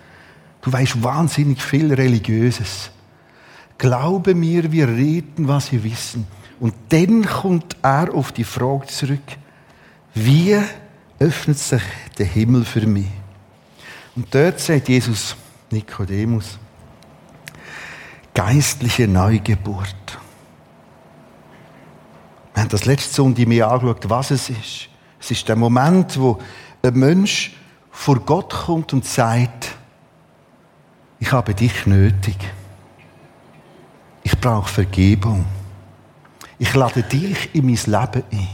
Du 0.63 0.73
weißt 0.73 1.03
wahnsinnig 1.03 1.61
viel 1.61 1.93
Religiöses. 1.93 2.91
Glaube 3.79 4.35
mir, 4.35 4.71
wir 4.71 4.89
reden, 4.89 5.49
was 5.49 5.73
wir 5.73 5.83
wissen. 5.85 6.27
Und 6.61 6.73
dann 6.91 7.27
kommt 7.27 7.77
er 7.83 8.15
auf 8.15 8.31
die 8.31 8.45
Frage 8.45 8.87
zurück, 8.87 9.19
wie 10.15 10.57
öffnet 11.19 11.59
sich 11.59 11.83
der 12.17 12.27
Himmel 12.27 12.65
für 12.65 12.87
mich? 12.87 13.09
Und 14.15 14.33
dort 14.33 14.61
sagt 14.61 14.89
Jesus 14.89 15.35
Nikodemus, 15.71 16.59
geistliche 18.35 19.09
Neugeburt. 19.09 20.19
Wir 22.55 22.63
haben 22.63 22.69
das 22.69 22.85
letzte 22.85 23.15
Sonntag 23.15 23.49
mir 23.49 23.69
angeschaut, 23.69 24.09
was 24.09 24.31
es 24.31 24.51
ist. 24.51 24.89
Es 25.19 25.31
ist 25.31 25.49
der 25.49 25.57
Moment, 25.57 26.21
wo 26.21 26.39
ein 26.83 26.95
Mensch 26.95 27.57
vor 27.91 28.21
Gott 28.21 28.53
kommt 28.53 28.93
und 28.93 29.05
sagt, 29.05 29.77
ich 31.23 31.31
habe 31.31 31.55
dich 31.55 31.87
nötig. 31.87 32.37
Ich 34.25 34.37
brauche 34.41 34.69
Vergebung. 34.69 35.45
Ich 36.59 36.75
lade 36.75 37.05
dich 37.05 37.55
in 37.55 37.67
mein 37.67 37.77
Leben 37.77 38.25
ein. 38.33 38.49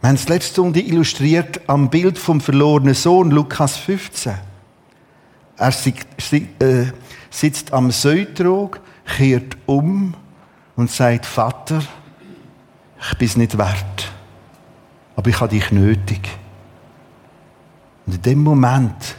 Wir 0.00 0.08
haben 0.08 0.14
es 0.14 0.26
letzte 0.26 0.52
Stunde 0.52 0.80
illustriert 0.80 1.60
am 1.68 1.90
Bild 1.90 2.16
vom 2.16 2.40
verlorenen 2.40 2.94
Sohn, 2.94 3.30
Lukas 3.30 3.76
15. 3.76 4.32
Er 5.58 5.68
äh, 5.68 6.86
sitzt 7.28 7.74
am 7.74 7.90
Säutrog, 7.90 8.80
kehrt 9.04 9.58
um 9.66 10.14
und 10.76 10.90
sagt, 10.90 11.26
Vater, 11.26 11.82
ich 13.02 13.18
bin 13.18 13.28
es 13.28 13.36
nicht 13.36 13.58
wert, 13.58 14.10
aber 15.14 15.28
ich 15.28 15.38
habe 15.38 15.50
dich 15.50 15.70
nötig. 15.72 16.26
Und 18.06 18.14
in 18.14 18.22
dem 18.22 18.42
Moment 18.42 19.16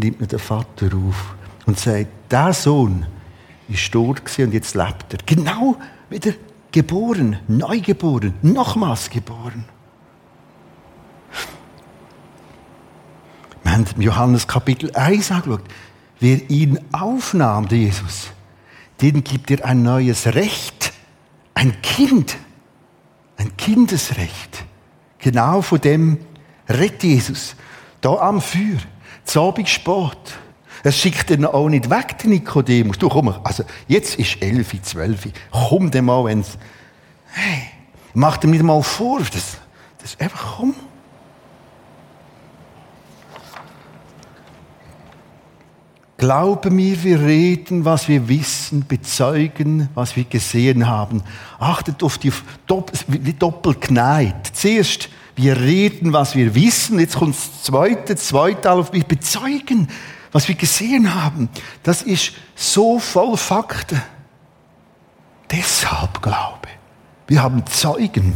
nimmt 0.00 0.20
mir 0.20 0.26
der 0.26 0.38
Vater 0.38 0.86
auf 0.96 1.34
und 1.66 1.78
sagt, 1.78 2.08
der 2.30 2.52
Sohn 2.52 3.06
ist 3.68 3.92
tot 3.92 4.22
und 4.38 4.52
jetzt 4.52 4.74
lebt 4.74 5.12
er. 5.12 5.18
Genau 5.24 5.76
wieder 6.08 6.32
geboren, 6.72 7.38
neugeboren, 7.48 8.34
nochmals 8.42 9.10
geboren. 9.10 9.64
Wir 13.62 13.72
haben 13.72 13.86
im 13.94 14.02
Johannes 14.02 14.46
Kapitel 14.46 14.90
1 14.94 15.30
angeschaut. 15.30 15.62
Wer 16.18 16.50
ihn 16.50 16.80
aufnahm, 16.92 17.68
der 17.68 17.78
Jesus, 17.78 18.30
den 19.00 19.22
gibt 19.22 19.50
er 19.50 19.64
ein 19.64 19.82
neues 19.82 20.26
Recht. 20.26 20.92
Ein 21.54 21.80
Kind. 21.82 22.36
Ein 23.36 23.56
Kindesrecht. 23.56 24.64
Genau 25.18 25.62
von 25.62 25.80
dem 25.80 26.18
redet 26.68 27.02
Jesus. 27.02 27.54
Da 28.00 28.14
am 28.16 28.40
Feuer. 28.40 28.78
Zu 29.24 29.42
Abend 29.42 29.68
spät. 29.68 30.38
Er 30.82 30.92
schickt 30.92 31.30
ihn 31.30 31.44
auch 31.44 31.68
nicht 31.68 31.90
weg, 31.90 32.18
den 32.18 32.30
Nikodemus. 32.30 32.98
Du 32.98 33.08
komm, 33.08 33.28
also 33.44 33.64
jetzt 33.86 34.14
ist 34.16 34.40
elf, 34.40 34.72
zwölf. 34.82 35.28
Komm 35.50 35.90
dem 35.90 36.06
mal, 36.06 36.24
wenn's, 36.24 36.56
hey, 37.32 37.62
mach 38.14 38.38
dir 38.38 38.48
nicht 38.48 38.62
mal 38.62 38.82
vor. 38.82 39.20
Das, 39.20 39.58
das 40.00 40.18
einfach, 40.18 40.56
komm. 40.56 40.74
Glaube 46.16 46.70
mir, 46.70 47.02
wir 47.02 47.20
reden, 47.20 47.86
was 47.86 48.06
wir 48.06 48.28
wissen, 48.28 48.84
bezeugen, 48.86 49.88
was 49.94 50.16
wir 50.16 50.24
gesehen 50.24 50.86
haben. 50.86 51.22
Achtet 51.58 52.02
auf 52.02 52.18
die, 52.18 52.30
doppelt 53.38 53.80
geneigt. 53.80 54.54
Zuerst, 54.54 55.08
wir 55.40 55.58
reden, 55.58 56.12
was 56.12 56.34
wir 56.34 56.54
wissen. 56.54 56.98
Jetzt 56.98 57.16
kommt 57.16 57.34
das 57.34 57.62
zweite, 57.62 58.14
zweite 58.16 58.70
auf 58.70 58.92
wir 58.92 59.04
bezeugen, 59.04 59.88
was 60.32 60.46
wir 60.48 60.54
gesehen 60.54 61.14
haben. 61.14 61.48
Das 61.82 62.02
ist 62.02 62.32
so 62.54 62.98
voll 62.98 63.36
Fakten. 63.36 64.02
Deshalb 65.50 66.20
Glaube. 66.20 66.68
Wir 67.26 67.42
haben 67.42 67.64
Zeugen. 67.66 68.34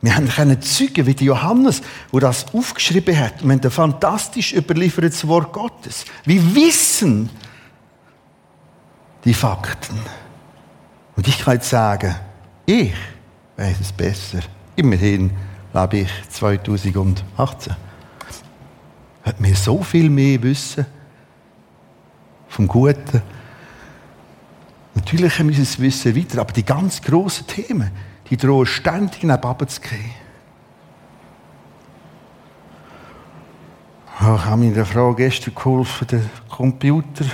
Wir 0.00 0.14
haben 0.14 0.28
keine 0.28 0.60
Zeugen 0.60 1.06
wie 1.06 1.24
Johannes, 1.24 1.82
wo 2.12 2.20
das 2.20 2.54
aufgeschrieben 2.54 3.18
hat. 3.18 3.42
Wir 3.42 3.50
haben 3.50 3.60
ein 3.62 3.70
fantastisch 3.70 4.52
überliefertes 4.52 5.26
Wort 5.26 5.52
Gottes. 5.52 6.04
Wir 6.24 6.54
wissen 6.54 7.28
die 9.24 9.34
Fakten. 9.34 9.98
Und 11.16 11.26
ich 11.26 11.38
kann 11.38 11.54
jetzt 11.54 11.70
sagen, 11.70 12.14
ich 12.66 12.92
weiß 13.56 13.80
es 13.80 13.92
besser. 13.92 14.40
Immerhin 14.76 15.30
lebe 15.72 15.98
ich 15.98 16.10
2018. 16.28 17.76
Hat 19.22 19.40
mir 19.40 19.54
so 19.54 19.82
viel 19.82 20.10
mehr 20.10 20.42
Wissen 20.42 20.86
vom 22.48 22.68
Guten. 22.68 23.22
Natürlich 24.94 25.38
haben 25.38 25.48
wir 25.48 25.58
das 25.58 25.78
Wissen 25.80 26.16
weiter, 26.16 26.40
aber 26.40 26.52
die 26.52 26.64
ganz 26.64 27.02
grossen 27.02 27.46
Themen, 27.46 27.90
die 28.30 28.36
drohen 28.36 28.66
ständig 28.66 29.22
neben 29.22 29.68
zu 29.68 29.80
gehen. 29.80 30.10
Ich 34.20 34.26
habe 34.26 34.56
meiner 34.56 34.86
Frau 34.86 35.12
gestern 35.14 35.54
geholfen, 35.54 36.06
der 36.06 36.22
Computer 36.48 37.24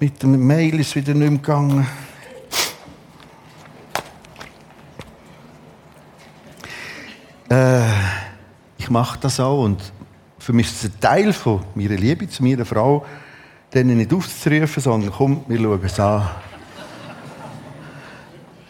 mit 0.00 0.22
dem 0.22 0.44
Mail 0.46 0.80
ist 0.80 0.96
wieder 0.96 1.14
nicht 1.14 1.30
mehr 1.30 1.38
gegangen. 1.38 1.86
Äh, 7.48 7.82
ich 8.78 8.90
mache 8.90 9.18
das 9.20 9.40
auch 9.40 9.64
und 9.64 9.80
für 10.38 10.52
mich 10.52 10.66
ist 10.66 10.84
es 10.84 10.90
ein 10.90 11.00
Teil 11.00 11.32
von 11.32 11.60
meiner 11.74 11.96
Liebe 11.96 12.28
zu 12.28 12.42
meiner 12.42 12.64
Frau, 12.64 13.04
denen 13.72 13.96
nicht 13.96 14.12
aufzurufen, 14.12 14.82
sondern 14.82 15.12
komm, 15.12 15.44
wir 15.48 15.58
schauen 15.58 15.80
es 15.82 16.00
an. 16.00 16.28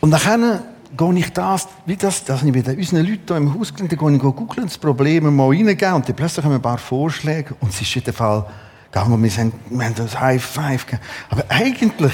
Und 0.00 0.11
dann 0.11 0.61
gehe 0.97 1.14
ich 1.18 1.33
das, 1.33 1.68
wie 1.85 1.97
das, 1.97 2.25
das 2.25 2.42
ich 2.42 2.52
bei 2.52 2.76
unseren 2.76 3.06
Leuten 3.06 3.23
hier 3.26 3.37
im 3.37 3.54
Haus 3.59 3.75
gelernt, 3.75 3.92
dann 3.92 3.99
gehe 3.99 4.16
ich 4.16 4.37
googeln, 4.37 4.66
das 4.66 4.78
Problem 4.78 5.35
mal 5.35 5.49
reingeben 5.49 5.95
und 5.95 6.09
dann 6.09 6.16
plötzlich 6.16 6.45
haben 6.45 6.52
ein 6.52 6.62
paar 6.62 6.78
Vorschläge 6.78 7.54
und 7.61 7.71
es 7.71 7.80
ist 7.80 8.06
dem 8.06 8.14
Fall 8.14 8.47
gegangen 8.90 9.23
wir, 9.23 9.30
sind, 9.30 9.52
wir 9.69 9.84
haben 9.84 9.95
das 9.95 10.19
High 10.19 10.43
Five 10.43 10.86
gegeben. 10.86 11.02
Aber 11.28 11.45
eigentlich, 11.49 12.12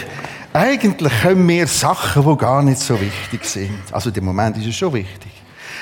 eigentlich 0.53 1.12
können 1.22 1.46
wir 1.48 1.66
Sachen, 1.66 2.29
die 2.29 2.37
gar 2.37 2.62
nicht 2.62 2.81
so 2.81 3.01
wichtig 3.01 3.44
sind. 3.44 3.79
Also 3.92 4.11
im 4.11 4.25
Moment 4.25 4.57
ist 4.57 4.66
es 4.66 4.75
schon 4.75 4.92
wichtig. 4.94 5.32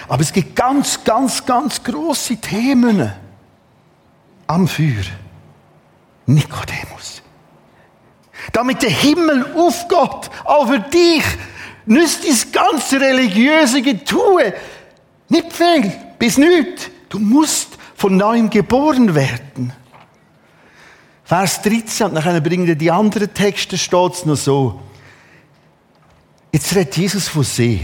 Aber 0.08 0.22
es 0.22 0.32
gibt 0.32 0.56
ganz, 0.56 1.02
ganz, 1.04 1.44
ganz 1.44 1.82
große 1.82 2.36
Themen 2.36 3.12
am 4.46 4.66
Feuer. 4.66 5.04
Nikodemus. 6.26 7.22
Damit 8.52 8.82
der 8.82 8.90
Himmel 8.90 9.46
aufgeht, 9.54 10.30
auch 10.44 10.68
für 10.68 10.80
dich, 10.80 11.24
nützt 11.86 12.28
das 12.28 12.50
ganze 12.50 13.00
religiöse 13.00 13.82
Getue 13.82 14.54
nicht 15.28 15.52
viel, 15.52 15.92
bis 16.18 16.36
nicht. 16.38 16.90
Du 17.08 17.18
musst 17.18 17.78
von 17.94 18.16
neuem 18.16 18.50
geboren 18.50 19.14
werden. 19.14 19.72
Vers 21.24 21.62
13, 21.62 22.08
und 22.08 22.14
dann 22.14 22.42
bringen 22.42 22.66
wir 22.66 22.74
die 22.74 22.90
anderen 22.90 23.32
Texte, 23.32 23.78
steht 23.78 24.12
es 24.14 24.26
noch 24.26 24.36
so. 24.36 24.80
Jetzt 26.52 26.74
redet 26.74 26.96
Jesus 26.96 27.28
von 27.28 27.44
sich. 27.44 27.82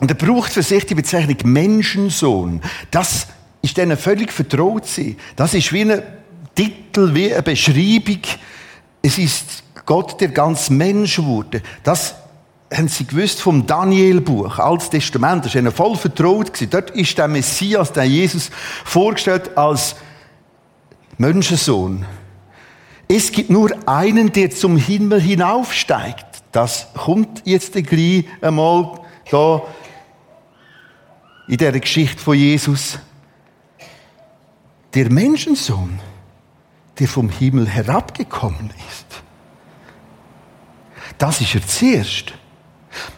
Und 0.00 0.10
er 0.10 0.16
braucht 0.16 0.52
für 0.52 0.62
sich 0.62 0.84
die 0.86 0.94
Bezeichnung 0.94 1.36
Menschensohn. 1.44 2.60
Das 2.90 3.28
ist 3.62 3.76
denen 3.76 3.96
völlig 3.96 4.32
vertraut 4.32 4.86
sein. 4.86 5.16
Das 5.36 5.54
ist 5.54 5.72
wie 5.72 5.82
ein 5.82 6.02
Titel, 6.54 7.14
wie 7.14 7.32
eine 7.32 7.42
Beschreibung. 7.42 8.20
Es 9.02 9.18
ist 9.18 9.62
Gott, 9.86 10.20
der 10.20 10.28
ganz 10.28 10.68
Mensch 10.68 11.18
wurde. 11.18 11.62
Das 11.82 12.16
haben 12.72 12.88
sie 12.88 13.06
gewusst 13.06 13.40
vom 13.40 13.66
Daniel-Buch, 13.66 14.58
Altes 14.58 14.90
Testament, 14.90 15.44
das 15.44 15.54
ist 15.54 15.60
ihnen 15.60 15.72
voll 15.72 15.96
vertraut. 15.96 16.50
Dort 16.70 16.90
ist 16.90 17.16
der 17.16 17.28
Messias, 17.28 17.92
der 17.92 18.04
Jesus, 18.04 18.50
vorgestellt 18.84 19.56
als 19.56 19.96
Menschensohn. 21.16 22.04
Es 23.08 23.30
gibt 23.30 23.50
nur 23.50 23.70
einen, 23.86 24.32
der 24.32 24.50
zum 24.50 24.76
Himmel 24.76 25.20
hinaufsteigt. 25.20 26.26
Das 26.50 26.88
kommt 26.94 27.42
jetzt 27.44 27.72
gleich 27.72 28.24
einmal 28.40 29.00
da 29.30 29.62
in 31.48 31.56
der 31.58 31.78
Geschichte 31.78 32.20
von 32.20 32.36
Jesus. 32.36 32.98
Der 34.94 35.10
Menschensohn, 35.10 36.00
der 36.98 37.08
vom 37.08 37.28
Himmel 37.28 37.68
herabgekommen 37.68 38.70
ist. 38.88 39.06
Das 41.18 41.40
ist 41.40 41.54
er 41.54 41.66
zuerst. 41.66 42.32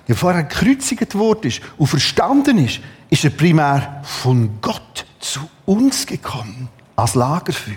Bevor 0.06 0.32
er 0.32 0.44
gekreuzigt 0.44 1.14
worden 1.14 1.48
ist 1.48 1.60
und 1.76 1.86
verstanden 1.86 2.58
ist, 2.58 2.80
ist 3.10 3.24
er 3.24 3.30
primär 3.30 4.02
von 4.04 4.60
Gott 4.60 5.06
zu 5.20 5.40
uns 5.66 6.06
gekommen, 6.06 6.68
als 6.96 7.14
Lagerfeuer. 7.14 7.76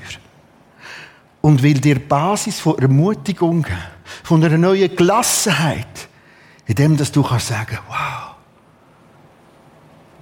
Und 1.42 1.62
will 1.62 1.80
dir 1.80 2.00
Basis 2.00 2.60
von 2.60 2.78
Ermutigung 2.80 3.66
von 4.24 4.44
einer 4.44 4.58
neuen 4.58 4.96
Gelassenheit, 4.96 6.08
indem 6.66 6.98
dass 6.98 7.12
du 7.12 7.24
kannst 7.24 7.48
sagen, 7.48 7.78
wow, 7.88 8.01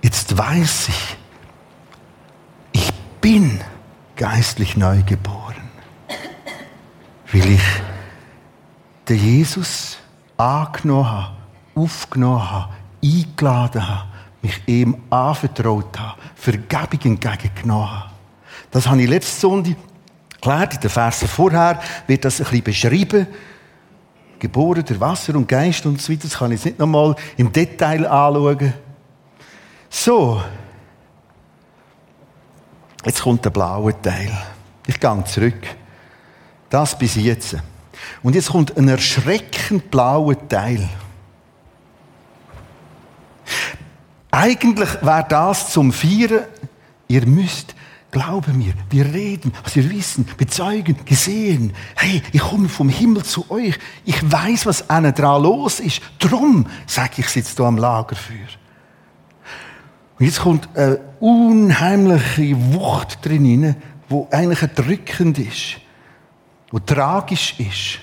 jetzt 0.09 0.35
weiß 0.35 0.87
ich, 0.87 1.17
ich 2.71 2.91
bin 3.21 3.61
geistlich 4.15 4.75
neu 4.75 5.03
geboren, 5.03 5.69
weil 7.31 7.51
ich 7.51 7.61
den 9.07 9.19
Jesus 9.19 9.99
angenommen 10.35 11.11
habe 11.11 11.35
aufgenommen 11.75 12.51
habe, 12.51 12.73
eingeladen 13.03 13.87
habe, 13.87 14.07
mich 14.41 14.59
ihm 14.65 14.97
anvertraut 15.11 15.99
habe, 15.99 16.19
Vergebung 16.33 16.99
entgegengenommen 17.03 17.91
habe. 17.91 18.09
Das 18.71 18.87
habe 18.87 19.03
ich 19.03 19.09
letzte 19.09 19.41
Sonntag 19.41 19.75
erklärt. 20.33 20.73
In 20.73 20.79
den 20.79 20.89
Versen 20.89 21.27
vorher 21.27 21.79
wird 22.07 22.25
das 22.25 22.39
ein 22.39 22.45
bisschen 22.45 22.63
beschrieben. 22.63 23.27
Geboren 24.39 24.83
durch 24.83 24.99
Wasser 24.99 25.35
und 25.35 25.47
Geist 25.47 25.85
und 25.85 26.01
so 26.01 26.11
weiter. 26.11 26.23
Das 26.23 26.39
kann 26.39 26.51
ich 26.51 26.57
jetzt 26.57 26.65
nicht 26.65 26.79
nochmal 26.79 27.15
im 27.37 27.51
Detail 27.51 28.07
anschauen. 28.07 28.73
So. 29.89 30.41
Jetzt 33.05 33.21
kommt 33.23 33.43
der 33.45 33.49
blaue 33.49 33.99
Teil. 34.01 34.31
Ich 34.85 34.99
gehe 34.99 35.23
zurück. 35.25 35.67
Das 36.69 36.97
bis 36.97 37.15
jetzt. 37.15 37.55
Und 38.21 38.35
jetzt 38.35 38.49
kommt 38.49 38.77
ein 38.77 38.87
erschreckend 38.87 39.89
blauer 39.89 40.47
Teil. 40.47 40.87
Eigentlich 44.31 45.01
wäre 45.01 45.25
das 45.27 45.71
zum 45.71 45.91
Vieren. 45.91 46.43
Ihr 47.07 47.25
müsst, 47.25 47.73
glaube 48.11 48.51
mir, 48.51 48.73
wir 48.89 49.05
reden, 49.05 49.51
was 49.63 49.75
wir 49.75 49.89
wissen, 49.89 50.27
bezeugen, 50.37 50.97
gesehen. 51.05 51.73
Hey, 51.95 52.21
ich 52.31 52.41
komme 52.41 52.69
vom 52.69 52.89
Himmel 52.89 53.23
zu 53.23 53.49
euch. 53.49 53.77
Ich 54.05 54.31
weiß, 54.31 54.67
was 54.67 54.89
einer 54.89 55.11
dran 55.11 55.41
los 55.41 55.79
ist. 55.79 56.01
Drum 56.19 56.67
sage 56.85 57.13
ich, 57.17 57.29
sitze 57.29 57.55
hier 57.55 57.65
am 57.65 57.77
Lagerfeuer. 57.77 58.58
Und 60.19 60.25
jetzt 60.25 60.41
kommt 60.41 60.67
eine 60.75 60.99
unheimliche 61.21 62.55
Wucht 62.73 63.25
drin, 63.25 63.75
wo 64.09 64.27
eigentlich 64.31 64.61
erdrückend 64.61 65.39
ist, 65.39 65.77
wo 66.71 66.79
tragisch 66.79 67.55
ist. 67.57 67.99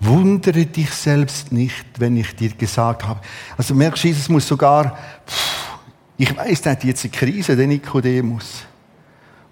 Wundere 0.00 0.64
dich 0.64 0.90
selbst 0.90 1.50
nicht, 1.50 1.86
wenn 1.98 2.16
ich 2.16 2.36
dir 2.36 2.50
gesagt 2.50 3.04
habe. 3.04 3.20
Also 3.56 3.74
merkst 3.74 4.04
du, 4.04 4.08
Jesus 4.08 4.28
muss 4.28 4.46
sogar, 4.46 4.96
pff, 5.26 5.78
ich 6.16 6.36
weiß, 6.36 6.62
der 6.62 6.72
hat 6.72 6.84
jetzt 6.84 7.04
eine 7.04 7.10
Krise, 7.10 7.56
der 7.56 7.66
Nikodemus. 7.66 8.64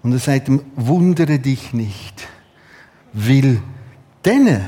Und 0.03 0.13
er 0.13 0.19
sagt 0.19 0.47
ihm, 0.47 0.61
wundere 0.75 1.37
dich 1.37 1.73
nicht, 1.73 2.27
weil 3.17 3.61
Denen 4.27 4.61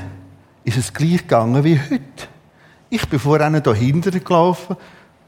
ist 0.64 0.78
es 0.78 0.90
gleich 0.92 1.18
gegangen 1.18 1.62
wie 1.64 1.78
heute. 1.78 2.28
Ich 2.88 3.06
bin 3.06 3.18
vorhin 3.18 3.62
hier 3.62 3.74
hinten 3.74 4.24
gelaufen. 4.24 4.76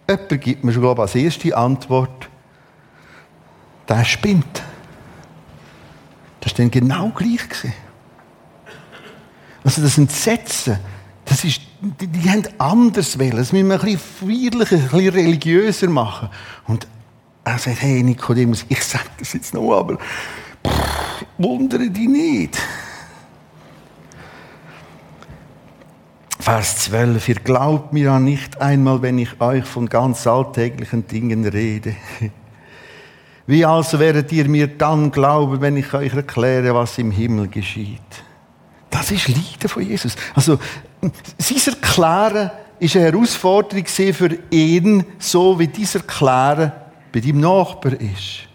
Jemand 0.09 0.41
gibt 0.41 0.65
mir 0.65 0.73
schon, 0.73 0.81
glaube 0.81 1.01
ich, 1.01 1.03
als 1.03 1.15
erste 1.15 1.55
Antwort, 1.55 2.31
der 3.87 4.05
spinnt. 4.07 4.63
Das 6.41 6.53
war 6.53 6.57
dann 6.57 6.71
genau 6.71 7.11
gleich. 7.11 7.73
Also 9.63 9.83
das 9.83 9.99
Entsetzen, 9.99 10.79
das 11.27 11.45
ist, 11.45 11.61
die, 12.01 12.07
die 12.07 12.31
haben 12.31 12.45
anders 12.57 13.19
wollen. 13.19 13.37
Das 13.37 13.53
müssen 13.53 13.69
wir 13.69 13.75
ein 13.75 13.81
bisschen 13.81 13.99
feierlicher, 13.99 14.77
ein 14.77 14.83
bisschen 14.83 15.09
religiöser 15.11 15.91
machen. 15.91 16.31
Und 16.67 16.87
er 17.45 17.59
sagt, 17.59 17.83
hey 17.83 18.03
Nikodemus, 18.03 18.65
ich 18.69 18.83
sage 18.83 19.05
das 19.19 19.35
jetzt 19.35 19.53
noch, 19.53 19.73
aber 19.73 19.99
pff, 20.67 21.25
wundere 21.37 21.91
dich 21.91 22.09
nicht. 22.09 22.59
Vers 26.42 26.76
12, 26.78 27.28
ihr 27.28 27.35
glaubt 27.37 27.92
mir 27.92 28.07
ja 28.07 28.18
nicht 28.18 28.61
einmal, 28.61 29.00
wenn 29.00 29.16
ich 29.16 29.40
euch 29.40 29.64
von 29.64 29.88
ganz 29.88 30.26
alltäglichen 30.26 31.07
Dingen 31.07 31.46
rede. 31.46 31.94
Wie 33.46 33.64
also 33.64 34.00
werdet 34.00 34.33
ihr 34.33 34.48
mir 34.48 34.66
dann 34.66 35.12
glauben, 35.12 35.61
wenn 35.61 35.76
ich 35.76 35.94
euch 35.94 36.12
erkläre, 36.12 36.74
was 36.74 36.98
im 36.98 37.12
Himmel 37.12 37.46
geschieht? 37.46 38.00
Das 38.90 39.12
ist 39.12 39.28
Leiden 39.28 39.68
von 39.68 39.87
Jesus. 39.87 40.16
Also, 40.35 40.59
sein 41.38 41.74
Erklären 41.81 42.50
ist 42.81 42.96
eine 42.96 43.05
Herausforderung 43.05 43.87
für 43.87 44.37
ihn, 44.50 45.05
so 45.20 45.57
wie 45.61 45.68
dieser 45.68 46.00
Erklären 46.00 46.72
bei 47.12 47.20
deinem 47.20 47.38
Nachbar 47.38 47.92
ist. 47.92 48.48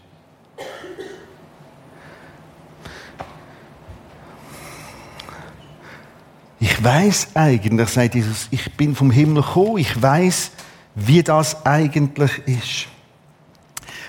Ich 6.78 6.84
weiß 6.84 7.30
eigentlich, 7.34 7.90
sagt 7.90 8.14
Jesus, 8.14 8.48
ich 8.52 8.72
bin 8.74 8.96
vom 8.96 9.10
Himmel 9.10 9.42
gekommen, 9.42 9.78
ich 9.78 10.00
weiß, 10.00 10.52
wie 10.94 11.24
das 11.24 11.66
eigentlich 11.66 12.32
ist. 12.46 12.88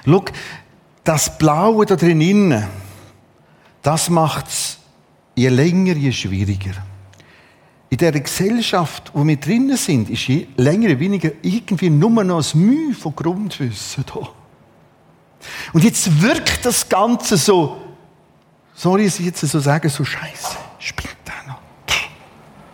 Schau, 0.05 0.25
das 1.03 1.39
Blaue 1.39 1.87
da 1.87 1.97
drinnen, 1.97 2.67
das 3.81 4.11
macht 4.11 4.49
es 4.49 4.79
je 5.35 5.49
länger, 5.49 5.95
je 5.95 6.13
schwieriger. 6.13 6.75
In 7.89 7.97
der 7.97 8.13
Gesellschaft, 8.21 9.13
wo 9.15 9.27
wir 9.27 9.39
drinnen 9.39 9.79
sind, 9.79 10.11
ist 10.11 10.29
je 10.29 10.47
länger, 10.57 10.89
je 10.89 10.99
weniger 10.99 11.31
irgendwie 11.41 11.89
nur 11.89 12.23
noch 12.23 12.55
ein 12.55 12.61
Mühe 12.61 12.95
von 12.95 13.17
Grundwissen 13.17 14.05
da. 14.07 14.29
Und 15.73 15.85
jetzt 15.85 16.21
wirkt 16.21 16.67
das 16.67 16.87
Ganze 16.87 17.39
so, 17.39 17.81
sorry, 18.75 19.07
ich 19.07 19.19
jetzt 19.21 19.41
so 19.41 19.59
sagen, 19.59 19.89
so 19.89 20.05
scheiße, 20.05 20.59
spinnt 20.79 21.17
der 21.27 21.51
noch. 21.53 21.61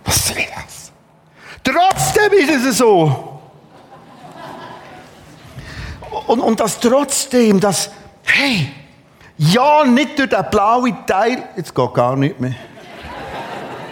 Was 0.05 0.29
soll 0.29 0.45
das? 0.55 0.93
Trotzdem 1.65 2.33
ist 2.39 2.67
es 2.67 2.79
so. 2.79 3.41
Und, 6.27 6.41
und 6.41 6.61
das 6.61 6.79
trotzdem, 6.79 7.59
das, 7.59 7.91
hey, 8.25 8.71
ja, 9.39 9.85
nicht 9.85 10.19
durch 10.19 10.29
den 10.29 10.45
blauen 10.51 10.97
Teil, 11.07 11.43
jetzt 11.57 11.75
geht 11.75 11.95
gar 11.95 12.17
nicht 12.17 12.39
mehr. 12.39 12.55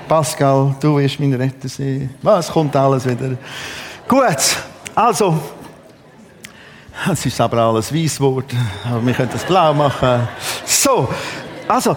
Pascal, 0.06 0.74
du 0.78 0.98
wirst 0.98 1.18
mein 1.18 1.32
Retter 1.32 1.68
sein. 1.68 2.14
Was 2.20 2.50
kommt 2.50 2.76
alles 2.76 3.06
wieder? 3.08 3.36
Gut, 4.06 4.56
also, 4.94 5.38
es 7.10 7.26
ist 7.26 7.40
aber 7.40 7.58
alles 7.58 7.92
weiß 7.92 8.18
geworden, 8.18 8.58
aber 8.84 9.04
wir 9.04 9.14
können 9.14 9.30
das 9.32 9.44
blau 9.44 9.72
machen. 9.72 10.28
So, 10.64 11.08
also, 11.68 11.96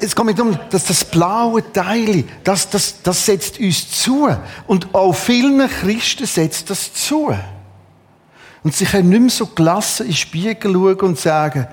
es 0.00 0.14
geht 0.14 0.24
mir 0.24 0.34
darum, 0.34 0.58
dass 0.70 0.84
das 0.84 1.04
blaue 1.04 1.72
Teil, 1.72 2.24
das, 2.44 2.68
das, 2.70 3.02
das 3.02 3.24
setzt 3.24 3.58
uns 3.58 3.90
zu. 3.90 4.28
Und 4.66 4.94
auch 4.94 5.12
vielen 5.12 5.68
Christen 5.68 6.26
setzt 6.26 6.70
das 6.70 6.92
zu. 6.92 7.34
Und 8.62 8.74
sie 8.74 8.84
können 8.84 9.08
nicht 9.08 9.20
mehr 9.20 9.30
so 9.30 9.46
gelassen 9.46 10.06
in 10.06 10.12
den 10.12 10.16
Spiegel 10.16 10.72
schauen 10.72 11.00
und 11.00 11.18
sagen, 11.18 11.66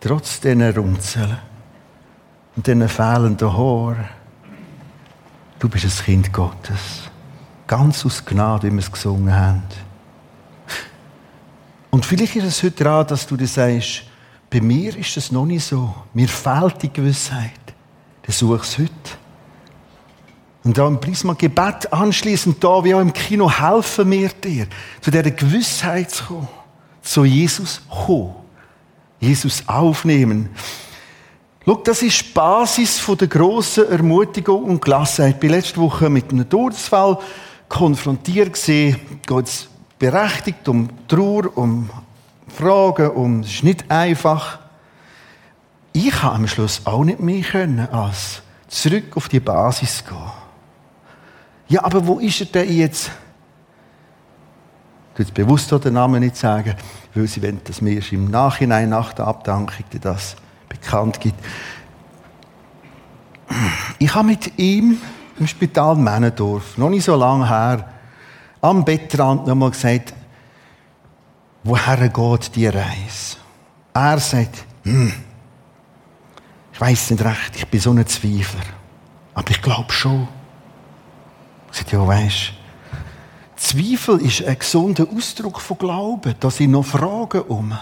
trotz 0.00 0.40
diesen 0.40 0.62
Runzeln 0.62 1.38
und 2.56 2.66
diesen 2.66 2.88
fehlenden 2.88 3.52
Haaren, 3.52 4.08
du 5.58 5.68
bist 5.68 5.84
ein 5.84 6.04
Kind 6.04 6.32
Gottes. 6.32 7.10
Ganz 7.66 8.04
aus 8.04 8.24
Gnade, 8.24 8.68
wie 8.68 8.72
wir 8.72 8.78
es 8.78 8.90
gesungen 8.90 9.34
haben. 9.34 9.62
Und 11.90 12.04
vielleicht 12.04 12.36
ist 12.36 12.44
es 12.44 12.62
heute 12.62 12.84
dran, 12.84 13.06
dass 13.06 13.26
du 13.26 13.36
dir 13.36 13.48
sagst, 13.48 14.02
bei 14.56 14.62
mir 14.62 14.96
ist 14.96 15.14
es 15.18 15.30
noch 15.30 15.44
nicht 15.44 15.66
so. 15.66 15.94
Mir 16.14 16.28
fehlt 16.28 16.82
die 16.82 16.90
Gewissheit. 16.90 17.60
Dann 18.22 18.32
such 18.32 18.62
es 18.62 18.78
heute. 18.78 18.90
Und 20.64 20.78
da 20.78 20.86
im 20.86 20.98
Prisma 20.98 21.34
Gebet 21.34 21.92
anschließend 21.92 22.64
da, 22.64 22.82
wie 22.82 22.94
auch 22.94 23.00
im 23.00 23.12
Kino, 23.12 23.50
helfen 23.50 24.10
wir 24.10 24.30
dir, 24.30 24.66
zu 25.02 25.10
dieser 25.10 25.30
Gewissheit 25.30 26.10
zu 26.10 26.24
kommen. 26.24 26.48
Zu 27.02 27.26
Jesus 27.26 27.82
kommen. 27.86 28.34
Jesus 29.20 29.62
aufnehmen. 29.66 30.48
Schau, 31.66 31.74
das 31.74 32.00
ist 32.00 32.20
die 32.22 32.32
Basis 32.32 33.04
der 33.06 33.28
grossen 33.28 33.90
Ermutigung 33.90 34.64
und 34.64 34.80
Gelassenheit. 34.80 35.34
Ich 35.34 35.40
bin 35.40 35.50
letzte 35.50 35.80
Woche 35.82 36.08
mit 36.08 36.32
einem 36.32 36.48
Todesfall 36.48 37.18
konfrontiert. 37.68 38.54
Geht 38.54 39.46
es 39.46 39.68
berechtigt 39.98 40.66
um 40.66 40.88
Trauer, 41.08 41.54
um 41.58 41.90
Fragen, 42.56 43.10
um, 43.10 43.40
es 43.40 43.56
ist 43.56 43.64
nicht 43.64 43.90
einfach. 43.90 44.58
Ich 45.92 46.22
habe 46.22 46.36
am 46.36 46.48
Schluss 46.48 46.80
auch 46.86 47.04
nicht 47.04 47.20
mehr 47.20 47.42
können, 47.42 47.86
als 47.90 48.40
zurück 48.66 49.14
auf 49.14 49.28
die 49.28 49.40
Basis 49.40 50.02
gehen. 50.04 50.16
Ja, 51.68 51.84
aber 51.84 52.06
wo 52.06 52.18
ist 52.18 52.40
er 52.40 52.46
denn 52.46 52.74
jetzt? 52.74 53.10
Ich 55.12 55.18
jetzt 55.18 55.34
bewusst 55.34 55.70
den 55.70 55.92
Namen 55.92 56.20
nicht 56.20 56.36
sagen, 56.36 56.74
weil 57.14 57.26
sie 57.26 57.42
wollen, 57.42 57.60
dass 57.64 57.82
mir 57.82 58.00
im 58.10 58.30
Nachhinein, 58.30 58.88
nach 58.88 59.12
der 59.12 59.26
Abdankung, 59.26 59.84
das 60.00 60.36
bekannt 60.68 61.20
gibt. 61.20 61.38
Ich 63.98 64.14
habe 64.14 64.28
mit 64.28 64.58
ihm 64.58 64.98
im 65.38 65.46
Spital 65.46 65.96
Männendorf, 65.96 66.78
noch 66.78 66.88
nicht 66.88 67.04
so 67.04 67.16
lange 67.16 67.48
her, 67.48 67.86
am 68.62 68.84
Bettrand 68.84 69.46
nochmal 69.46 69.70
gesagt, 69.72 70.14
woher 71.66 72.08
geht 72.08 72.54
die 72.54 72.66
Reise? 72.66 73.36
Er 73.92 74.18
sagt, 74.18 74.64
hm, 74.84 75.12
ich 76.72 76.80
weiß 76.80 77.10
nicht 77.10 77.24
recht, 77.24 77.56
ich 77.56 77.66
bin 77.66 77.80
so 77.80 77.90
ein 77.90 78.06
Zweifler. 78.06 78.64
Aber 79.34 79.50
ich 79.50 79.60
glaube 79.60 79.92
schon. 79.92 80.28
Ich 81.70 81.78
sage, 81.78 81.96
ja, 81.96 82.06
weisst 82.06 82.52
Zweifel 83.56 84.20
ist 84.20 84.44
ein 84.44 84.58
gesunder 84.58 85.06
Ausdruck 85.14 85.60
von 85.60 85.78
Glauben. 85.78 86.34
Da 86.38 86.50
sind 86.50 86.72
noch 86.72 86.84
Fragen 86.84 87.40
um. 87.42 87.76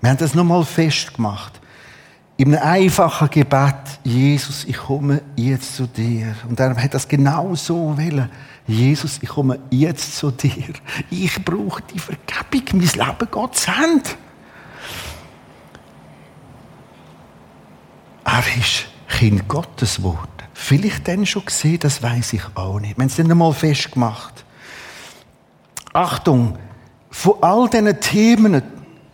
Wir 0.00 0.10
haben 0.10 0.18
das 0.18 0.34
nochmal 0.34 0.64
festgemacht. 0.64 1.58
In 2.36 2.54
einem 2.54 2.66
einfachen 2.66 3.30
Gebet, 3.30 4.00
Jesus, 4.02 4.64
ich 4.64 4.76
komme 4.76 5.22
jetzt 5.36 5.76
zu 5.76 5.86
dir. 5.86 6.34
Und 6.48 6.58
er 6.58 6.74
hat 6.76 6.94
das 6.94 7.06
genau 7.06 7.54
so 7.54 7.96
wollen. 7.96 8.28
Jesus, 8.66 9.18
ich 9.22 9.28
komme 9.28 9.60
jetzt 9.70 10.16
zu 10.16 10.32
dir. 10.32 10.72
Ich 11.10 11.44
brauche 11.44 11.82
die 11.82 11.98
Vergebung. 11.98 12.24
Mein 12.72 12.80
Leben 12.80 13.52
zu 13.52 13.70
Ende. 13.70 14.10
Er 18.24 18.58
ist 18.58 18.86
Kind 19.08 19.46
Gottes 19.46 19.96
geworden. 19.96 20.28
Vielleicht 20.54 21.06
dann 21.06 21.26
schon 21.26 21.44
gesehen, 21.44 21.78
das 21.78 22.02
weiß 22.02 22.32
ich 22.32 22.42
auch 22.54 22.80
nicht. 22.80 22.96
Wir 22.96 23.02
haben 23.02 23.08
es 23.08 23.16
dann 23.16 23.30
einmal 23.30 23.52
festgemacht. 23.52 24.44
Achtung, 25.92 26.58
von 27.10 27.34
all 27.42 27.68
diesen 27.68 28.00
Themen 28.00 28.62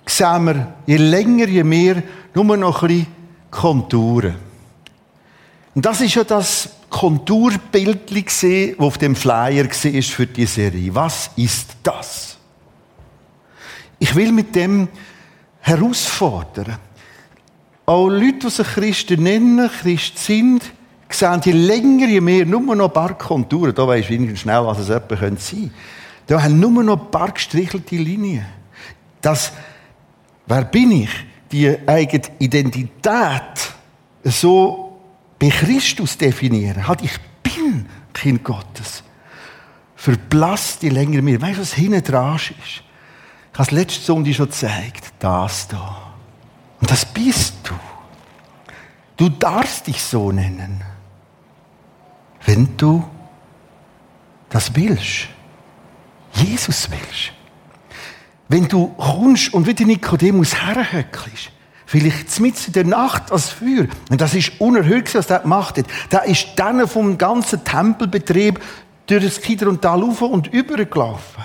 sehen 0.06 0.44
wir 0.46 0.74
je 0.87 0.96
länger, 0.96 1.48
je 1.48 1.64
mehr 1.64 2.02
nur 2.34 2.56
noch 2.56 2.82
ein 2.82 2.88
bisschen 2.88 3.06
Konturen. 3.50 4.36
Und 5.74 5.86
das 5.86 6.00
ist 6.00 6.14
ja 6.14 6.24
das 6.24 6.70
Konturbild 6.88 8.10
das 8.10 8.78
auf 8.78 8.98
dem 8.98 9.14
Flyer 9.14 9.64
war 9.64 10.02
für 10.02 10.26
die 10.26 10.46
Serie. 10.46 10.94
Was 10.94 11.30
ist 11.36 11.76
das? 11.82 12.36
Ich 13.98 14.14
will 14.14 14.32
mit 14.32 14.54
dem 14.56 14.88
herausfordern. 15.60 16.78
Auch 17.86 18.08
Leute, 18.08 18.38
die 18.44 18.50
sich 18.50 18.66
Christen 18.66 19.22
nennen, 19.22 19.70
Christ 19.80 20.18
sind, 20.18 20.62
sehen 21.08 21.40
je 21.44 21.52
länger, 21.52 22.06
je 22.06 22.20
mehr 22.20 22.46
nur 22.46 22.74
noch 22.74 22.86
ein 22.86 22.92
paar 22.92 23.16
Konturen. 23.16 23.74
Da 23.74 23.86
weisst 23.86 24.10
du 24.10 24.36
schnell, 24.36 24.64
was 24.64 24.78
es 24.78 24.88
etwa 24.88 25.16
sein 25.16 25.36
könnte. 25.36 25.70
Da 26.26 26.42
haben 26.42 26.60
nur 26.60 26.82
noch 26.82 27.00
ein 27.00 27.10
paar 27.10 27.32
gestrichelte 27.32 27.96
Linien. 27.96 28.46
Das, 29.20 29.52
wer 30.46 30.64
bin 30.64 30.92
ich? 30.92 31.10
Die 31.52 31.76
eigene 31.86 32.24
Identität 32.38 33.72
so 34.24 35.00
bei 35.38 35.48
Christus 35.48 36.16
definieren. 36.16 36.86
Halt, 36.86 37.02
ich 37.02 37.18
bin 37.42 37.88
Kind 38.12 38.44
Gottes. 38.44 39.02
Verblasst 39.96 40.82
die 40.82 40.90
länger 40.90 41.22
mir. 41.22 41.40
Weißt 41.40 41.58
du, 41.58 41.62
was 41.62 41.74
hinten 41.74 42.02
dran 42.02 42.36
ist? 42.36 42.50
Ich 42.50 42.82
habe 43.54 43.62
es 43.62 43.70
letzte 43.70 44.00
Sonntag 44.00 44.34
schon 44.34 44.46
gezeigt. 44.46 45.12
Das 45.18 45.68
da. 45.68 46.14
Und 46.80 46.90
das 46.90 47.04
bist 47.04 47.54
du. 47.64 47.74
Du 49.16 49.28
darfst 49.28 49.86
dich 49.86 50.02
so 50.02 50.32
nennen. 50.32 50.82
wenn 52.46 52.76
du 52.76 53.08
das 54.48 54.74
willst. 54.74 55.28
Jesus 56.32 56.90
willst. 56.90 57.32
Wenn 58.50 58.66
du 58.66 58.88
kommst 58.88 59.54
und 59.54 59.68
wieder 59.68 59.84
Nikodemus 59.84 60.56
herhöckelst, 60.60 61.52
vielleicht 61.86 62.40
mit 62.40 62.66
in 62.66 62.72
der 62.72 62.84
Nacht 62.84 63.30
als 63.30 63.50
Feuer, 63.50 63.86
und 64.10 64.20
das 64.20 64.34
ist 64.34 64.60
unerhört, 64.60 65.14
was 65.14 65.28
der 65.28 65.38
gemacht 65.38 65.78
hat, 65.78 65.84
der 66.10 66.24
ist 66.24 66.48
dann 66.56 66.88
vom 66.88 67.16
ganzen 67.16 67.62
Tempelbetrieb 67.62 68.60
durch 69.06 69.24
das 69.24 69.40
Kider 69.40 69.68
und 69.68 69.80
Tal 69.82 70.02
rauf 70.02 70.20
und 70.22 70.48
übergelaufen. 70.48 71.44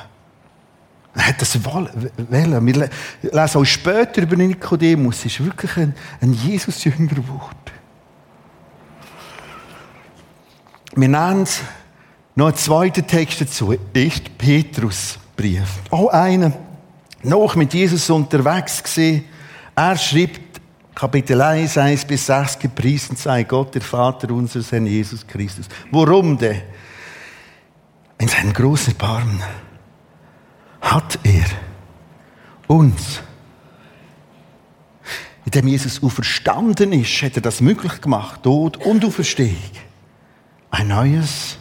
Er 1.13 1.27
hat 1.27 1.39
das 1.39 1.63
wählen. 1.63 2.65
Wir 2.65 2.89
lesen 3.21 3.57
auch 3.59 3.65
später 3.65 4.23
über 4.23 4.35
Nikodemus. 4.35 5.19
Es 5.19 5.25
ist 5.25 5.45
wirklich 5.45 5.77
ein, 5.77 5.93
ein 6.21 6.33
Jesus-Jünger 6.33 7.13
geworden. 7.13 7.55
Wir 10.95 11.07
nennen 11.07 11.47
noch 12.33 12.47
einen 12.47 12.55
zweiten 12.55 13.05
Text 13.05 13.41
dazu. 13.41 13.75
Ist 13.93 14.37
Petrusbrief. 14.39 15.69
Auch 15.91 16.07
einer, 16.07 16.51
noch 17.25 17.55
mit 17.55 17.73
Jesus 17.73 18.09
unterwegs 18.09 18.81
gesehen. 18.81 19.25
Er 19.75 19.97
schreibt 19.97 20.61
Kapitel 20.95 21.41
1, 21.41 21.77
1 21.77 22.05
bis 22.05 22.25
6, 22.25 22.59
gepriesen 22.59 23.17
sei 23.17 23.43
Gott, 23.43 23.75
der 23.75 23.81
Vater 23.81 24.31
unseres 24.31 24.71
Herrn 24.71 24.85
Jesus 24.85 25.27
Christus. 25.27 25.67
Warum 25.91 26.37
denn? 26.37 26.61
In 28.17 28.29
seinem 28.29 28.53
großen 28.53 28.93
Erbarmen 28.93 29.43
hat 30.79 31.19
er 31.23 31.45
uns, 32.67 33.21
indem 35.43 35.67
Jesus 35.67 36.01
auferstanden 36.01 36.93
ist, 36.93 37.21
hat 37.21 37.35
er 37.35 37.41
das 37.41 37.59
möglich 37.59 37.99
gemacht, 37.99 38.43
Tod 38.43 38.77
und 38.77 39.03
Auferstehung, 39.03 39.57
ein 40.71 40.87
neues 40.87 41.57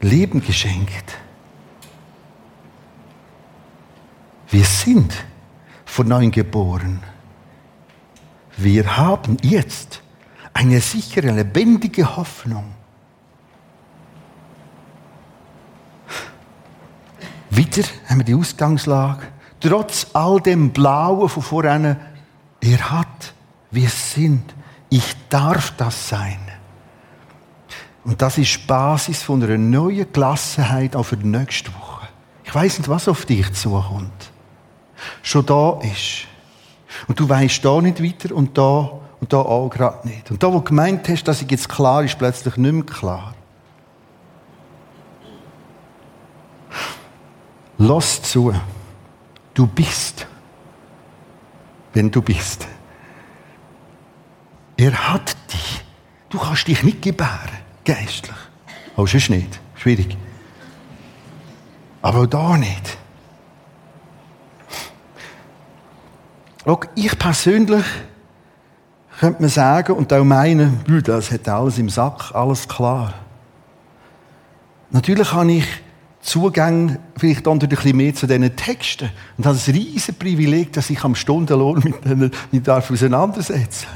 Leben 0.00 0.44
geschenkt. 0.44 1.23
Wir 4.50 4.64
sind 4.64 5.12
von 5.84 6.08
neuem 6.08 6.30
geboren. 6.30 7.02
Wir 8.56 8.96
haben 8.96 9.36
jetzt 9.42 10.02
eine 10.52 10.80
sichere, 10.80 11.30
lebendige 11.30 12.16
Hoffnung. 12.16 12.72
Wieder 17.50 17.84
haben 18.08 18.18
wir 18.18 18.24
die 18.24 18.34
Ausgangslage. 18.34 19.22
Trotz 19.60 20.08
all 20.12 20.40
dem 20.40 20.70
Blauen 20.70 21.28
von 21.28 21.42
vorhin, 21.42 21.96
er 22.60 22.90
hat, 22.90 23.34
wir 23.70 23.88
sind, 23.88 24.54
ich 24.90 25.14
darf 25.28 25.72
das 25.76 26.08
sein. 26.08 26.38
Und 28.04 28.20
das 28.20 28.38
ist 28.38 28.66
Basis 28.66 29.22
von 29.22 29.42
einer 29.42 29.56
neuen 29.56 30.12
Gelassenheit 30.12 30.94
auch 30.94 31.04
für 31.04 31.16
die 31.16 31.26
nächste 31.26 31.72
Woche. 31.74 32.08
Ich 32.44 32.54
weiß 32.54 32.78
nicht, 32.78 32.88
was 32.88 33.08
auf 33.08 33.24
dich 33.24 33.52
zukommt. 33.54 34.33
Schon 35.22 35.46
da 35.46 35.80
ist. 35.82 36.26
Und 37.08 37.18
du 37.18 37.28
weißt 37.28 37.64
da 37.64 37.80
nicht 37.80 38.02
weiter 38.02 38.34
und 38.34 38.56
da 38.56 38.90
und 39.20 39.32
da 39.32 39.38
auch 39.38 39.70
gerade 39.70 40.06
nicht. 40.06 40.30
Und 40.30 40.42
da, 40.42 40.48
wo 40.48 40.58
du 40.58 40.64
gemeint 40.64 41.08
hast, 41.08 41.24
dass 41.24 41.40
ich 41.40 41.50
jetzt 41.50 41.68
klar 41.68 42.04
ist, 42.04 42.18
plötzlich 42.18 42.56
nicht 42.56 42.72
mehr 42.72 42.84
klar. 42.84 43.34
Lass 47.78 48.22
zu. 48.22 48.54
Du 49.54 49.66
bist, 49.66 50.26
wenn 51.92 52.10
du 52.10 52.22
bist. 52.22 52.66
Er 54.76 55.12
hat 55.12 55.36
dich. 55.52 55.80
Du 56.28 56.38
kannst 56.38 56.66
dich 56.66 56.82
nicht 56.82 57.02
gebären, 57.02 57.58
geistlich. 57.84 58.36
Aber 58.96 59.06
sonst 59.06 59.30
nicht. 59.30 59.60
Schwierig. 59.76 60.16
Aber 62.02 62.20
auch 62.22 62.26
da 62.26 62.56
nicht. 62.56 62.98
Ich 66.94 67.18
persönlich 67.18 67.84
könnte 69.20 69.42
man 69.42 69.50
sagen 69.50 69.92
und 69.92 70.12
auch 70.12 70.24
meinen, 70.24 70.80
das 71.04 71.30
hat 71.30 71.48
alles 71.48 71.78
im 71.78 71.88
Sack, 71.88 72.34
alles 72.34 72.66
klar. 72.66 73.14
Natürlich 74.90 75.32
habe 75.32 75.52
ich 75.52 75.66
Zugang 76.24 76.98
vielleicht 77.16 77.46
unter 77.46 77.66
ein 77.66 77.68
bisschen 77.68 77.96
mehr 77.96 78.14
zu 78.14 78.26
diesen 78.26 78.56
Texten. 78.56 79.10
Und 79.36 79.44
habe 79.44 79.58
ein 79.58 79.72
riesen 79.74 80.14
Privileg, 80.14 80.72
dass 80.72 80.88
ich 80.88 81.04
am 81.04 81.14
Stundenlohn 81.14 81.80
mit 81.84 82.04
denen 82.04 82.30
mich 82.50 82.62
darf 82.62 82.90
auseinandersetzen 82.90 83.86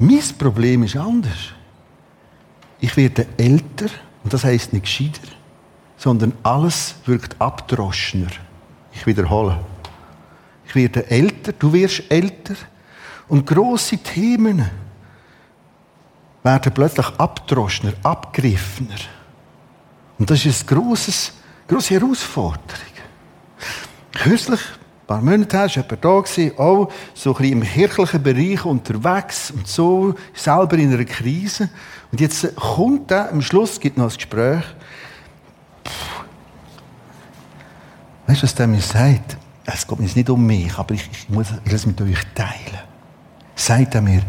Mein 0.00 0.22
Problem 0.38 0.82
ist 0.82 0.96
anders. 0.96 1.54
Ich 2.80 2.96
werde 2.96 3.26
älter, 3.36 3.86
und 4.24 4.32
das 4.32 4.42
heißt 4.42 4.72
nicht 4.72 4.86
gescheiter, 4.86 5.28
sondern 5.96 6.32
alles 6.42 6.96
wirkt 7.06 7.40
abdroschener. 7.40 8.30
Ich 8.92 9.06
wiederhole. 9.06 9.56
Ich 10.70 10.76
werde 10.76 11.10
älter, 11.10 11.52
du 11.52 11.72
wirst 11.72 12.04
älter, 12.08 12.54
und 13.26 13.44
große 13.44 13.98
Themen 13.98 14.70
werden 16.44 16.72
plötzlich 16.72 17.06
abdroschener, 17.18 17.92
abgriffener. 18.04 18.94
Und 20.16 20.30
das 20.30 20.46
ist 20.46 20.70
eine 20.70 20.80
grosse 20.80 21.32
Herausforderung. 21.68 22.60
Kürzlich, 24.12 24.60
ein 24.60 25.06
paar 25.08 25.20
Monate 25.20 25.56
her, 25.56 25.66
war 25.66 25.70
jemand 25.74 26.04
da, 26.04 26.62
auch 26.62 26.92
so 27.14 27.30
ein 27.30 27.36
bisschen 27.36 27.52
im 27.52 27.62
kirchlichen 27.62 28.22
Bereich 28.22 28.64
unterwegs 28.64 29.50
und 29.50 29.66
so, 29.66 30.14
selber 30.34 30.78
in 30.78 30.94
einer 30.94 31.04
Krise. 31.04 31.68
Und 32.12 32.20
jetzt 32.20 32.54
kommt 32.54 33.10
er, 33.10 33.32
am 33.32 33.42
Schluss 33.42 33.80
gibt 33.80 33.98
noch 33.98 34.08
ein 34.08 34.16
Gespräch. 34.16 34.62
Weißt 38.28 38.40
du, 38.40 38.44
was 38.44 38.54
der 38.54 38.68
mir 38.68 38.80
sagt? 38.80 39.36
Es 39.66 39.86
geht 39.86 39.98
mir 39.98 40.06
nicht 40.06 40.30
um 40.30 40.46
mich, 40.46 40.76
aber 40.78 40.94
ich, 40.94 41.08
ich 41.12 41.28
muss 41.28 41.48
es 41.64 41.86
mit 41.86 42.00
euch 42.00 42.24
teilen. 42.34 42.80
Sagt 43.54 43.94
er 43.94 44.00
mir, 44.00 44.22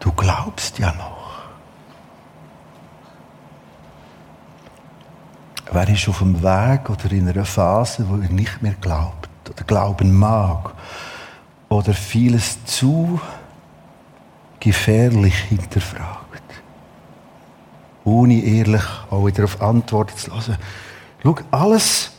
du 0.00 0.12
glaubst 0.12 0.78
ja 0.78 0.92
noch. 0.94 1.18
Wer 5.70 5.88
ist 5.88 6.08
auf 6.08 6.20
dem 6.20 6.42
Weg 6.42 6.88
oder 6.88 7.12
in 7.12 7.28
einer 7.28 7.44
Phase, 7.44 8.08
wo 8.08 8.14
er 8.14 8.30
nicht 8.30 8.62
mehr 8.62 8.74
glaubt 8.80 9.28
oder 9.50 9.64
glauben 9.64 10.16
mag 10.16 10.72
oder 11.68 11.92
vieles 11.92 12.64
zu 12.64 13.20
gefährlich 14.60 15.34
hinterfragt, 15.34 16.42
ohne 18.04 18.40
ehrlich 18.42 18.82
auch 19.10 19.26
wieder 19.26 19.44
auf 19.44 19.60
Antworten 19.60 20.16
zu 20.16 20.30
lassen. 20.30 20.56
Schau, 21.22 21.36
alles, 21.50 22.12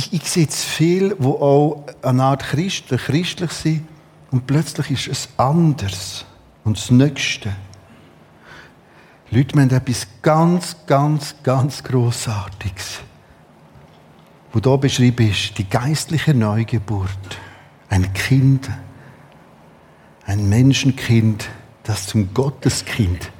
ich, 0.00 0.14
ich 0.14 0.30
sehe 0.30 0.44
jetzt 0.44 0.64
viel, 0.64 1.14
wo 1.18 1.32
auch 1.32 1.84
eine 2.00 2.22
Art 2.22 2.42
Christen, 2.42 2.96
christlich 2.96 3.50
sind 3.50 3.86
und 4.30 4.46
plötzlich 4.46 4.90
ist 4.90 5.08
es 5.08 5.28
anders 5.36 6.24
und 6.64 6.78
das 6.78 6.90
Nächste 6.90 7.54
Leute, 9.30 9.54
wir 9.54 9.62
haben 9.62 9.70
etwas 9.70 10.06
ganz, 10.22 10.76
ganz, 10.86 11.34
ganz 11.42 11.84
Grossartiges, 11.84 13.00
wo 14.52 14.60
hier 14.60 14.78
beschrieben 14.78 15.30
ist, 15.30 15.56
die 15.56 15.68
geistliche 15.68 16.34
Neugeburt. 16.34 17.38
Ein 17.90 18.12
Kind, 18.12 18.68
ein 20.24 20.48
Menschenkind, 20.48 21.48
das 21.84 22.06
zum 22.06 22.32
Gotteskind 22.34 23.30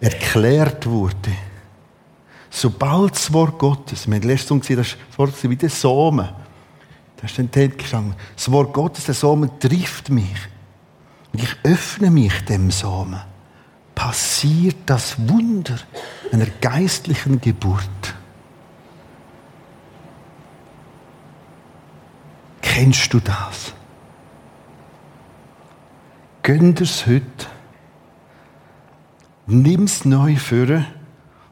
erklärt 0.00 0.86
wurde. 0.86 1.30
Sobald 2.50 3.12
das 3.12 3.32
Wort 3.32 3.58
Gottes, 3.58 4.06
wir 4.06 4.16
haben 4.16 4.26
letztens 4.26 4.66
gesehen, 4.66 4.78
das 4.78 4.96
Wort 5.18 5.34
wie 5.42 5.56
der 5.56 5.70
Samen, 5.70 6.28
da 7.16 7.24
ist 7.24 7.38
dann 7.38 7.50
gestanden, 7.50 8.14
das 8.34 8.50
Wort 8.50 8.72
Gottes, 8.72 9.04
der 9.04 9.14
Samen 9.14 9.58
trifft 9.58 10.08
mich. 10.10 10.48
Und 11.32 11.42
ich 11.42 11.56
öffne 11.62 12.10
mich 12.10 12.44
dem 12.44 12.70
Samen 12.70 13.20
passiert 13.98 14.76
das 14.86 15.16
Wunder 15.28 15.76
einer 16.30 16.46
geistlichen 16.46 17.40
Geburt. 17.40 18.14
Kennst 22.62 23.12
du 23.12 23.18
das? 23.18 23.74
Gönn 26.44 26.76
es 26.80 27.06
heute. 27.06 27.24
Nimm 29.48 29.82
es 29.82 30.04
neu 30.04 30.36
vor 30.36 30.84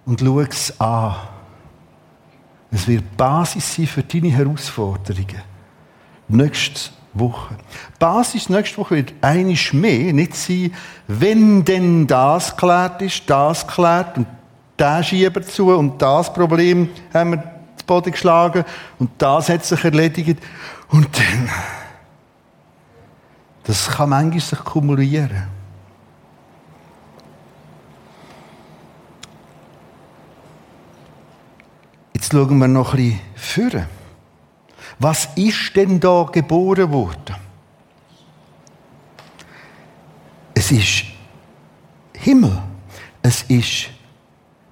und 0.07 0.21
schau 0.21 0.41
es 0.41 0.81
an. 0.81 1.17
Es 2.71 2.89
wird 2.89 3.17
Basis 3.17 3.75
sein 3.75 3.87
für 3.87 4.03
deine 4.03 4.29
Herausforderungen. 4.29 5.43
Nächstes 6.29 6.93
Woche. 7.13 7.57
Basis 7.99 8.49
nächste 8.49 8.79
Woche 8.79 8.97
wird 8.97 9.15
einisch 9.21 9.73
mehr 9.73 10.13
nicht 10.13 10.35
sein, 10.35 10.73
wenn 11.07 11.65
denn 11.65 12.07
das 12.07 12.55
geklärt 12.55 13.03
ist, 13.03 13.29
das 13.29 13.67
geklärt 13.67 14.19
und 14.19 14.27
der 14.79 15.03
Schieber 15.03 15.43
zu 15.43 15.71
und 15.71 16.01
das 16.01 16.33
Problem 16.33 16.89
haben 17.15 17.33
wir 17.33 17.43
zu 17.77 17.87
Boden 17.87 18.13
geschlagen 18.13 18.65
und 18.99 19.11
das 19.19 19.49
hat 19.49 19.65
sich 19.65 19.83
erledigt 19.83 20.39
und 20.89 21.09
dann 21.17 21.49
das 23.65 23.89
kann 23.89 24.11
manchmal 24.11 24.41
sich 24.41 24.59
kumulieren. 24.59 25.56
Schauen 32.37 32.59
wir 32.59 32.69
noch 32.69 32.93
ein 32.93 32.97
bisschen 32.97 33.21
führen. 33.35 33.87
Was 34.99 35.29
ist 35.37 35.75
denn 35.75 35.99
da 35.99 36.29
geboren 36.31 36.93
worden? 36.93 37.35
Es 40.53 40.71
ist 40.71 41.05
Himmel. 42.15 42.63
Es 43.23 43.43
ist 43.45 43.89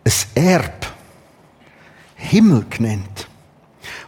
ein 0.05 0.44
Erb. 0.44 0.92
Himmel 2.16 2.66
genannt. 2.68 3.29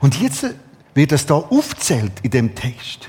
Und 0.01 0.21
jetzt 0.21 0.47
wird 0.93 1.13
es 1.13 1.25
da 1.25 1.37
aufzählt 1.37 2.13
in 2.23 2.31
dem 2.31 2.55
Text. 2.55 3.09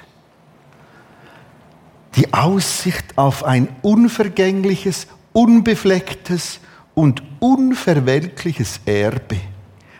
Die 2.15 2.33
Aussicht 2.33 3.17
auf 3.17 3.43
ein 3.43 3.67
unvergängliches, 3.81 5.07
unbeflecktes 5.33 6.61
und 6.95 7.21
unverwelkliches 7.39 8.79
Erbe, 8.85 9.39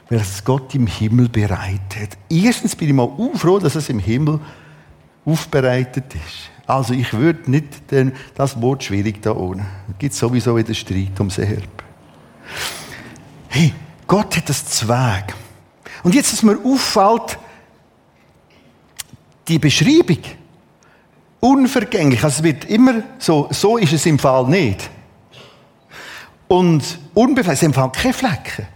welches 0.09 0.43
Gott 0.43 0.73
im 0.75 0.87
Himmel 0.87 1.29
bereitet. 1.29 2.17
Erstens 2.29 2.75
bin 2.75 2.89
ich 2.89 2.93
mal 2.93 3.09
froh, 3.35 3.59
dass 3.59 3.75
es 3.75 3.89
im 3.89 3.99
Himmel 3.99 4.39
aufbereitet 5.25 6.15
ist. 6.15 6.49
Also 6.65 6.93
ich 6.93 7.13
würde 7.13 7.49
nicht 7.49 7.91
den, 7.91 8.13
das 8.35 8.61
Wort 8.61 8.83
schwierig 8.83 9.21
da 9.21 9.31
ohne. 9.31 9.65
Es 9.89 9.97
gibt 9.99 10.13
sowieso 10.13 10.55
wieder 10.55 10.73
Streit 10.73 11.17
ums 11.19 11.37
Erbe. 11.37 11.63
Hey, 13.47 13.73
Gott 14.05 14.35
hat 14.35 14.49
das 14.49 14.65
Zweig. 14.65 15.33
Und 16.03 16.13
jetzt, 16.15 16.31
dass 16.31 16.43
mir 16.43 16.57
auffällt, 16.63 17.37
die 19.47 19.59
Beschreibung, 19.59 20.19
unvergänglich, 21.39 22.23
also 22.23 22.39
es 22.39 22.43
wird 22.43 22.65
immer 22.65 23.03
so, 23.17 23.47
so 23.51 23.77
ist 23.77 23.93
es 23.93 24.05
im 24.05 24.19
Fall 24.19 24.47
nicht. 24.47 24.89
Und 26.47 26.99
unbefleckt, 27.13 27.63
im 27.63 27.73
Fall 27.73 27.91
keine 27.91 28.13
Flecken. 28.13 28.67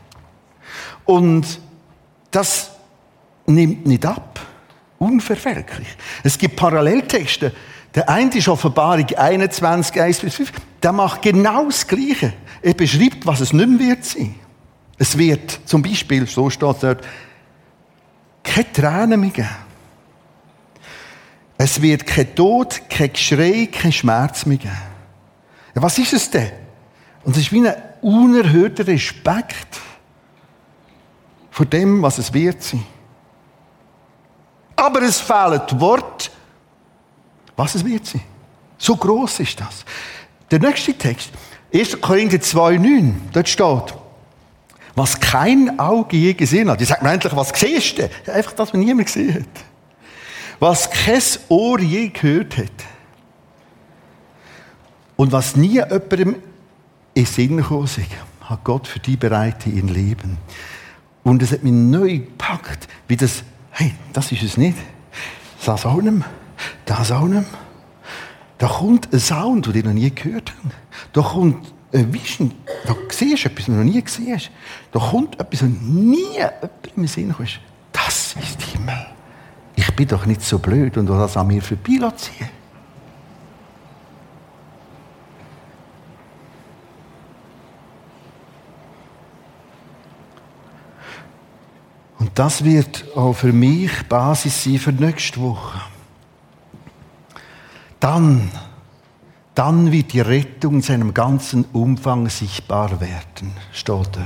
Und 1.05 1.59
das 2.31 2.71
nimmt 3.45 3.85
nicht 3.85 4.05
ab. 4.05 4.39
Unverfälschlich. 4.99 5.87
Es 6.23 6.37
gibt 6.37 6.55
Paralleltexte. 6.55 7.53
Der 7.93 8.07
eine 8.07 8.33
ist 8.35 8.47
Offenbarung 8.47 9.07
21, 9.15 9.99
1 9.99 10.19
bis 10.19 10.35
5. 10.35 10.51
Der 10.81 10.91
macht 10.93 11.21
genau 11.21 11.65
das 11.65 11.87
Gleiche. 11.87 12.33
Er 12.61 12.73
beschreibt, 12.73 13.25
was 13.25 13.41
es 13.41 13.51
nicht 13.51 13.67
mehr 13.67 13.79
wird 13.79 14.05
sein. 14.05 14.35
Es 14.97 15.17
wird 15.17 15.61
zum 15.65 15.81
Beispiel, 15.81 16.27
so 16.27 16.49
steht 16.49 16.61
dort, 16.81 17.03
keine 18.43 18.71
Tränen 18.71 19.19
mehr 19.19 19.29
geben. 19.31 19.49
Es 21.57 21.81
wird 21.81 22.05
kein 22.05 22.33
Tod, 22.35 22.81
kein 22.89 23.11
Geschrei, 23.11 23.67
kein 23.71 23.91
Schmerz 23.91 24.45
mehr 24.45 24.57
geben. 24.57 24.77
Ja, 25.75 25.81
was 25.81 25.97
ist 25.97 26.13
es 26.13 26.29
denn? 26.29 26.51
Und 27.23 27.35
es 27.35 27.43
ist 27.43 27.51
wie 27.51 27.67
ein 27.67 27.75
unerhörter 28.01 28.87
Respekt 28.87 29.79
vor 31.51 31.65
dem, 31.65 32.01
was 32.01 32.17
es 32.17 32.33
wird 32.33 32.63
sein. 32.63 32.83
Aber 34.75 35.01
es 35.03 35.19
fehlen 35.19 35.61
die 35.69 35.79
Worte, 35.79 36.31
was 37.55 37.75
es 37.75 37.85
wird 37.85 38.05
sein. 38.07 38.21
So 38.77 38.95
groß 38.95 39.41
ist 39.41 39.59
das. 39.59 39.85
Der 40.49 40.59
nächste 40.59 40.93
Text, 40.93 41.29
1. 41.73 42.01
Korinther 42.01 42.37
2,9, 42.37 43.13
dort 43.31 43.47
steht, 43.47 43.93
was 44.95 45.19
kein 45.19 45.79
Auge 45.79 46.17
je 46.17 46.33
gesehen 46.33 46.69
hat. 46.69 46.81
Ich 46.81 46.87
sage 46.87 47.03
mir 47.03 47.11
endlich, 47.11 47.35
was 47.35 47.49
siehst 47.49 47.99
du? 47.99 48.09
Einfach 48.33 48.53
das, 48.53 48.73
was 48.73 48.79
niemand 48.79 49.05
gesehen 49.05 49.35
hat. 49.35 49.63
Was 50.59 50.89
kein 50.89 51.21
Ohr 51.49 51.79
je 51.79 52.09
gehört 52.09 52.57
hat. 52.57 52.71
Und 55.15 55.31
was 55.31 55.55
nie 55.55 55.73
jemandem 55.73 56.37
in 57.13 57.25
Sinn 57.25 57.57
gekommen 57.57 57.87
hat 58.41 58.63
Gott 58.63 58.87
für 58.87 58.99
die 58.99 59.15
bereit 59.15 59.65
in 59.65 59.87
Leben. 59.87 60.37
Und 61.23 61.43
es 61.43 61.51
hat 61.51 61.63
mich 61.63 61.73
neu 61.73 62.19
gepackt, 62.19 62.87
wie 63.07 63.15
das, 63.15 63.43
hey, 63.71 63.93
das 64.13 64.31
ist 64.31 64.43
es 64.43 64.57
nicht. 64.57 64.77
Das 65.65 65.85
auch 65.85 66.01
nicht 66.01 66.13
mehr. 66.13 66.29
Das 66.85 67.11
auch 67.11 67.27
nicht 67.27 67.33
mehr. 67.33 67.59
Da 68.57 68.67
kommt 68.67 69.11
ein 69.11 69.19
Sound, 69.19 69.67
den 69.67 69.75
ich 69.75 69.83
noch 69.83 69.93
nie 69.93 70.13
gehört 70.13 70.53
habe. 70.57 70.73
Da 71.13 71.21
kommt 71.21 71.73
ein 71.93 72.13
Vision, 72.13 72.53
da 72.85 72.95
siehst 73.09 73.43
du 73.43 73.49
etwas, 73.49 73.59
was 73.59 73.65
du 73.65 73.71
noch 73.71 73.83
nie 73.83 74.01
gesehen 74.01 74.35
hast. 74.35 74.51
Da 74.91 74.99
kommt 74.99 75.39
etwas, 75.39 75.63
was 75.63 75.69
nie 75.69 76.37
im 76.95 77.07
Sinn 77.07 77.33
kommt. 77.33 77.59
Das 77.91 78.35
ist 78.35 78.61
Himmel. 78.61 79.07
Ich 79.75 79.95
bin 79.95 80.07
doch 80.07 80.25
nicht 80.25 80.41
so 80.41 80.59
blöd 80.59 80.97
und 80.97 81.07
das 81.07 81.37
an 81.37 81.47
mir 81.47 81.61
vorbeiziehen. 81.61 82.49
Und 92.31 92.39
das 92.39 92.63
wird 92.63 93.05
auch 93.15 93.33
für 93.33 93.51
mich 93.51 93.91
Basis 94.07 94.63
sein 94.63 94.79
für 94.79 94.93
nächste 94.93 95.41
Woche. 95.41 95.81
Dann 97.99 98.49
dann 99.53 99.91
wird 99.91 100.13
die 100.13 100.21
Rettung 100.21 100.75
in 100.75 100.81
seinem 100.81 101.13
ganzen 101.13 101.65
Umfang 101.73 102.29
sichtbar 102.29 103.01
werden, 103.01 103.51
steht 103.73 103.87
dort. 103.89 104.19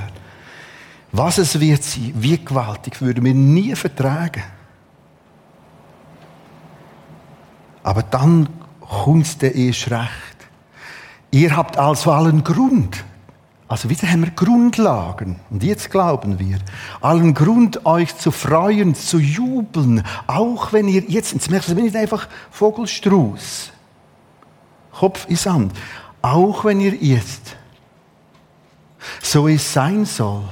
Was 1.11 1.39
es 1.39 1.59
wird 1.59 1.83
sein, 1.83 2.13
wie 2.15 2.37
gewaltig, 2.37 3.01
würden 3.01 3.25
wir 3.25 3.33
nie 3.33 3.75
vertragen. 3.75 4.43
Aber 7.81 8.03
dann 8.03 8.49
kommt 8.81 9.25
es 9.25 9.35
erst 9.41 9.89
recht. 9.91 10.37
Ihr 11.31 11.55
habt 11.57 11.77
also 11.77 12.11
allen 12.11 12.43
Grund, 12.43 13.03
also 13.67 13.89
wieder 13.89 14.07
haben 14.09 14.23
wir 14.23 14.31
Grundlagen, 14.31 15.39
und 15.49 15.63
jetzt 15.63 15.89
glauben 15.89 16.37
wir, 16.39 16.59
allen 17.01 17.33
Grund, 17.33 17.85
euch 17.85 18.15
zu 18.15 18.29
freuen, 18.31 18.93
zu 18.93 19.17
jubeln, 19.17 20.03
auch 20.27 20.71
wenn 20.71 20.87
ihr 20.87 21.01
jetzt, 21.01 21.33
jetzt 21.33 21.49
merkt 21.49 21.67
ihr, 21.69 21.75
nicht 21.75 21.95
einfach 21.95 22.27
Vogelstrauß, 22.51 23.71
Kopf 24.91 25.25
in 25.27 25.35
Sand. 25.35 25.73
Auch 26.21 26.65
wenn 26.65 26.79
ihr 26.79 26.95
jetzt 26.95 27.55
so 29.21 29.47
es 29.47 29.73
sein 29.73 30.05
soll. 30.05 30.43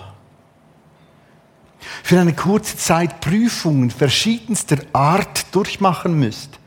Für 2.04 2.20
eine 2.20 2.34
kurze 2.34 2.78
Zeit 2.78 3.22
Prüfungen 3.22 3.90
verschiedenster 3.90 4.78
Art 4.92 5.54
durchmachen 5.56 6.20
müsst. 6.20 6.60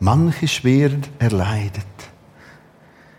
Manche 0.00 0.48
schwer 0.48 0.90
erleidet. 1.18 1.86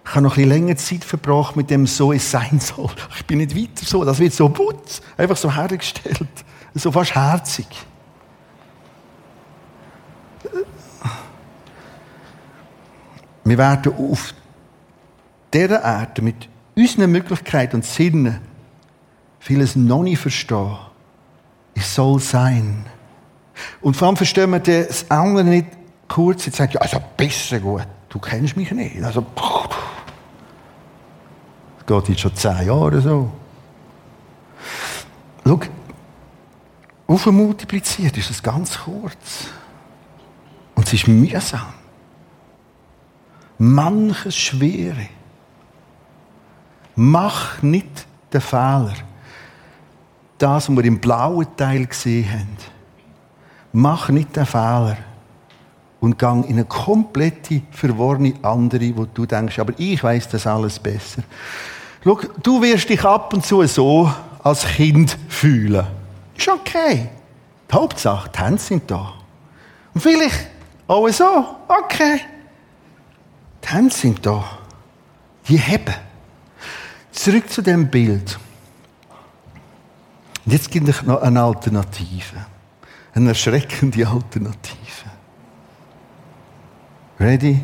Ich 0.09 0.15
habe 0.15 0.23
noch 0.23 0.31
ein 0.31 0.35
bisschen 0.37 0.49
länger 0.49 0.75
Zeit 0.75 1.03
verbracht 1.03 1.55
mit 1.55 1.69
dem 1.69 1.85
so 1.85 2.11
es 2.11 2.31
sein 2.31 2.59
soll. 2.59 2.89
Ich 3.15 3.27
bin 3.27 3.37
nicht 3.37 3.55
weiter 3.55 3.85
so. 3.85 4.03
Das 4.03 4.17
wird 4.17 4.33
so 4.33 4.49
putz, 4.49 5.03
einfach 5.15 5.37
so 5.37 5.55
hergestellt. 5.55 6.27
So 6.73 6.91
fast 6.91 7.13
herzig. 7.13 7.67
Wir 13.43 13.57
werden 13.59 13.93
auf 13.93 14.33
dieser 15.53 15.83
Erde 15.83 16.23
mit 16.23 16.49
unseren 16.75 17.11
Möglichkeiten 17.11 17.75
und 17.75 17.85
Sinnen 17.85 18.41
vieles 19.39 19.75
noch 19.75 20.01
nicht 20.01 20.19
verstehen. 20.19 20.75
Es 21.75 21.93
soll 21.93 22.19
sein. 22.19 22.83
Und 23.79 23.95
vor 23.95 24.07
allem 24.07 24.17
verstehen 24.17 24.49
wir 24.49 24.59
das 24.59 25.09
andere 25.11 25.43
nicht 25.43 25.67
kurz. 26.07 26.47
Jetzt 26.47 26.57
sagt 26.57 26.73
ja, 26.73 26.81
also 26.81 26.99
besser 27.15 27.59
gut. 27.59 27.85
Du 28.09 28.17
kennst 28.17 28.57
mich 28.57 28.71
nicht. 28.71 29.03
Also, 29.03 29.23
das 29.35 29.88
geht 31.89 32.09
jetzt 32.09 32.21
schon 32.21 32.35
zehn 32.35 32.67
Jahre 32.67 33.01
so. 33.01 33.31
Schau, 35.45 35.59
aufmultipliziert 37.07 38.15
ist 38.17 38.29
es 38.29 38.43
ganz 38.43 38.77
kurz. 38.77 39.47
Und 40.75 40.87
es 40.87 40.93
ist 40.93 41.07
mühsam 41.07 41.73
manches 43.59 44.37
Schwere. 44.37 45.07
Mach 46.95 47.61
nicht 47.61 48.07
den 48.33 48.41
Fehler. 48.41 48.93
Das, 50.37 50.69
was 50.69 50.75
wir 50.75 50.85
im 50.85 50.99
blauen 50.99 51.47
Teil 51.57 51.85
gesehen 51.85 52.31
haben. 52.31 52.57
Mach 53.73 54.09
nicht 54.09 54.35
den 54.35 54.45
Fehler. 54.45 54.97
Und 55.99 56.17
gang 56.17 56.45
in 56.45 56.53
eine 56.53 56.65
komplette, 56.65 57.61
verworrene 57.71 58.33
andere, 58.41 58.95
wo 58.95 59.05
du 59.05 59.25
denkst, 59.25 59.59
aber 59.59 59.73
ich 59.77 60.01
weiß 60.01 60.29
das 60.29 60.47
alles 60.47 60.79
besser. 60.79 61.23
Schau, 62.03 62.19
du 62.41 62.61
wirst 62.61 62.89
dich 62.89 63.03
ab 63.03 63.33
und 63.33 63.45
zu 63.45 63.65
so 63.67 64.11
als 64.43 64.65
Kind 64.65 65.17
fühlen. 65.27 65.85
Ist 66.37 66.47
okay. 66.47 67.09
Die 67.69 67.75
Hauptsache, 67.75 68.29
die 68.29 68.39
Hände 68.39 68.61
sind 68.61 68.89
da. 68.89 69.13
Und 69.93 70.01
vielleicht 70.01 70.47
auch 70.87 71.07
so. 71.09 71.57
Okay. 71.67 72.21
Die 73.63 73.67
Hände 73.67 73.93
sind 73.93 74.25
da. 74.25 74.43
Die 75.47 75.57
heben. 75.57 75.95
Zurück 77.11 77.49
zu 77.49 77.61
dem 77.61 77.89
Bild. 77.89 78.39
Und 80.45 80.53
jetzt 80.53 80.71
gibt 80.71 80.87
es 80.87 81.03
noch 81.03 81.21
eine 81.21 81.43
Alternative. 81.43 82.45
Eine 83.13 83.29
erschreckende 83.29 84.07
Alternative. 84.07 85.09
Ready? 87.19 87.61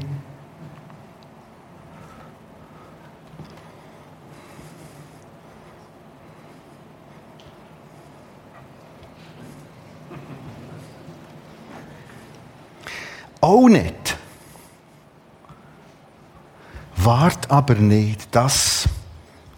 Auch 13.46 13.68
nicht. 13.68 14.18
Wart 16.98 17.52
aber 17.52 17.76
nicht. 17.76 18.28
Das, 18.32 18.90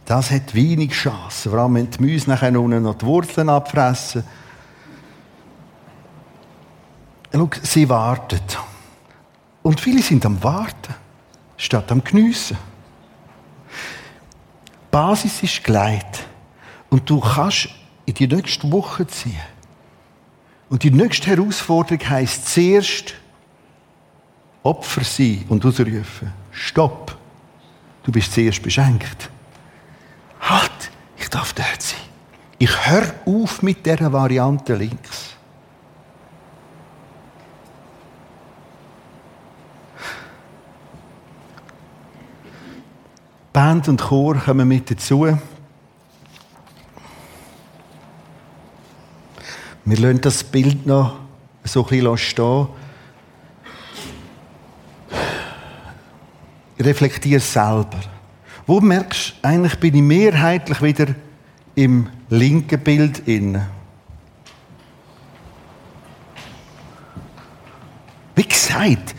das 0.06 0.32
hat 0.32 0.54
wenig 0.54 0.92
Chance. 0.92 1.50
Vor 1.50 1.60
allem, 1.60 1.76
wenn 1.76 1.90
die 1.90 2.04
Mäuse 2.04 2.30
nachher 2.30 2.60
unten 2.60 2.84
noch 2.84 2.96
die 2.96 3.06
Wurzeln 3.06 3.50
abfressen. 3.50 4.24
Schau, 7.34 7.50
sie 7.62 7.88
warten. 7.88 8.42
Und 9.64 9.80
viele 9.80 10.02
sind 10.02 10.26
am 10.26 10.42
Warten, 10.44 10.96
statt 11.58 11.92
am 11.92 12.04
Geniessen. 12.04 12.58
Die 14.72 14.92
Basis 14.92 15.44
ist 15.44 15.64
gelegt. 15.64 16.26
Und 16.90 17.10
du 17.10 17.20
kannst 17.20 17.70
in 18.06 18.14
die 18.14 18.28
nächste 18.28 18.72
Woche 18.72 19.06
ziehen. 19.08 19.40
Und 20.70 20.84
die 20.84 20.92
nächste 20.92 21.28
Herausforderung 21.28 22.10
heisst 22.10 22.48
zuerst 22.48 23.14
Opfer 24.68 25.06
sein 25.06 25.46
und 25.48 25.66
ausrufen. 25.66 26.34
Stopp! 26.52 27.18
Du 28.04 28.12
bist 28.12 28.34
zuerst 28.34 28.62
beschenkt. 28.62 29.30
Halt! 30.42 30.92
Ich 31.18 31.30
darf 31.30 31.54
dort 31.54 31.82
sein. 31.82 32.00
Ich 32.58 32.86
höre 32.86 33.14
auf 33.26 33.62
mit 33.62 33.86
dieser 33.86 34.12
Variante 34.12 34.76
links. 34.76 35.36
Band 43.54 43.88
und 43.88 44.02
Chor 44.02 44.36
kommen 44.36 44.68
mit 44.68 44.92
dazu. 44.92 45.38
Wir 49.86 49.98
lassen 49.98 50.22
das 50.22 50.44
Bild 50.44 50.86
noch 50.86 51.20
so 51.64 51.84
ein 51.84 51.90
bisschen 51.90 52.18
stehen. 52.18 52.68
Reflektier 56.88 57.40
selber. 57.40 58.00
Wo 58.66 58.80
merkst 58.80 59.36
du, 59.42 59.48
eigentlich 59.48 59.76
bin 59.80 59.96
ich 59.96 60.02
mehrheitlich 60.02 60.82
wieder 60.82 61.08
im 61.76 62.10
linken 62.30 62.80
Bild 62.80 63.28
inne. 63.28 63.68
Wie 68.36 68.44
gesagt, 68.44 69.16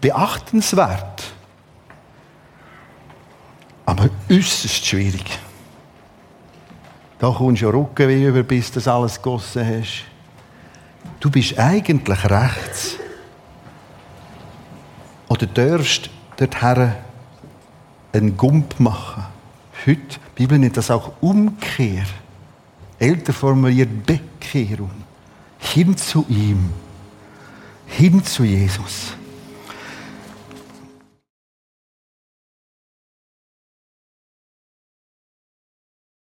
beachtenswert. 0.00 1.22
Aber 3.86 4.08
äußerst 4.30 4.86
schwierig. 4.86 5.38
Da 7.18 7.30
kommst 7.30 7.62
du 7.62 7.66
ja 7.66 7.72
Rückenweh 7.72 8.26
über, 8.26 8.42
bis 8.42 8.68
du 8.68 8.74
das 8.74 8.88
alles 8.88 9.16
gegossen 9.16 9.66
hast. 9.66 10.04
Du 11.20 11.30
bist 11.30 11.58
eigentlich 11.58 12.24
rechts. 12.24 12.96
Oder 15.28 15.46
darfst 15.46 16.10
dorthin 16.36 16.92
einen 18.12 18.36
Gump 18.36 18.78
machen. 18.80 19.24
Heute, 19.86 19.98
die 19.98 20.42
Bibel 20.42 20.58
nennt 20.58 20.76
das 20.76 20.90
auch 20.90 21.12
Umkehr. 21.20 22.04
Älter 22.98 23.32
formuliert 23.32 24.06
Bekehrung. 24.06 24.90
Hin 25.58 25.96
zu 25.96 26.24
ihm. 26.28 26.70
Hin 27.86 28.24
zu 28.24 28.44
Jesus. 28.44 29.14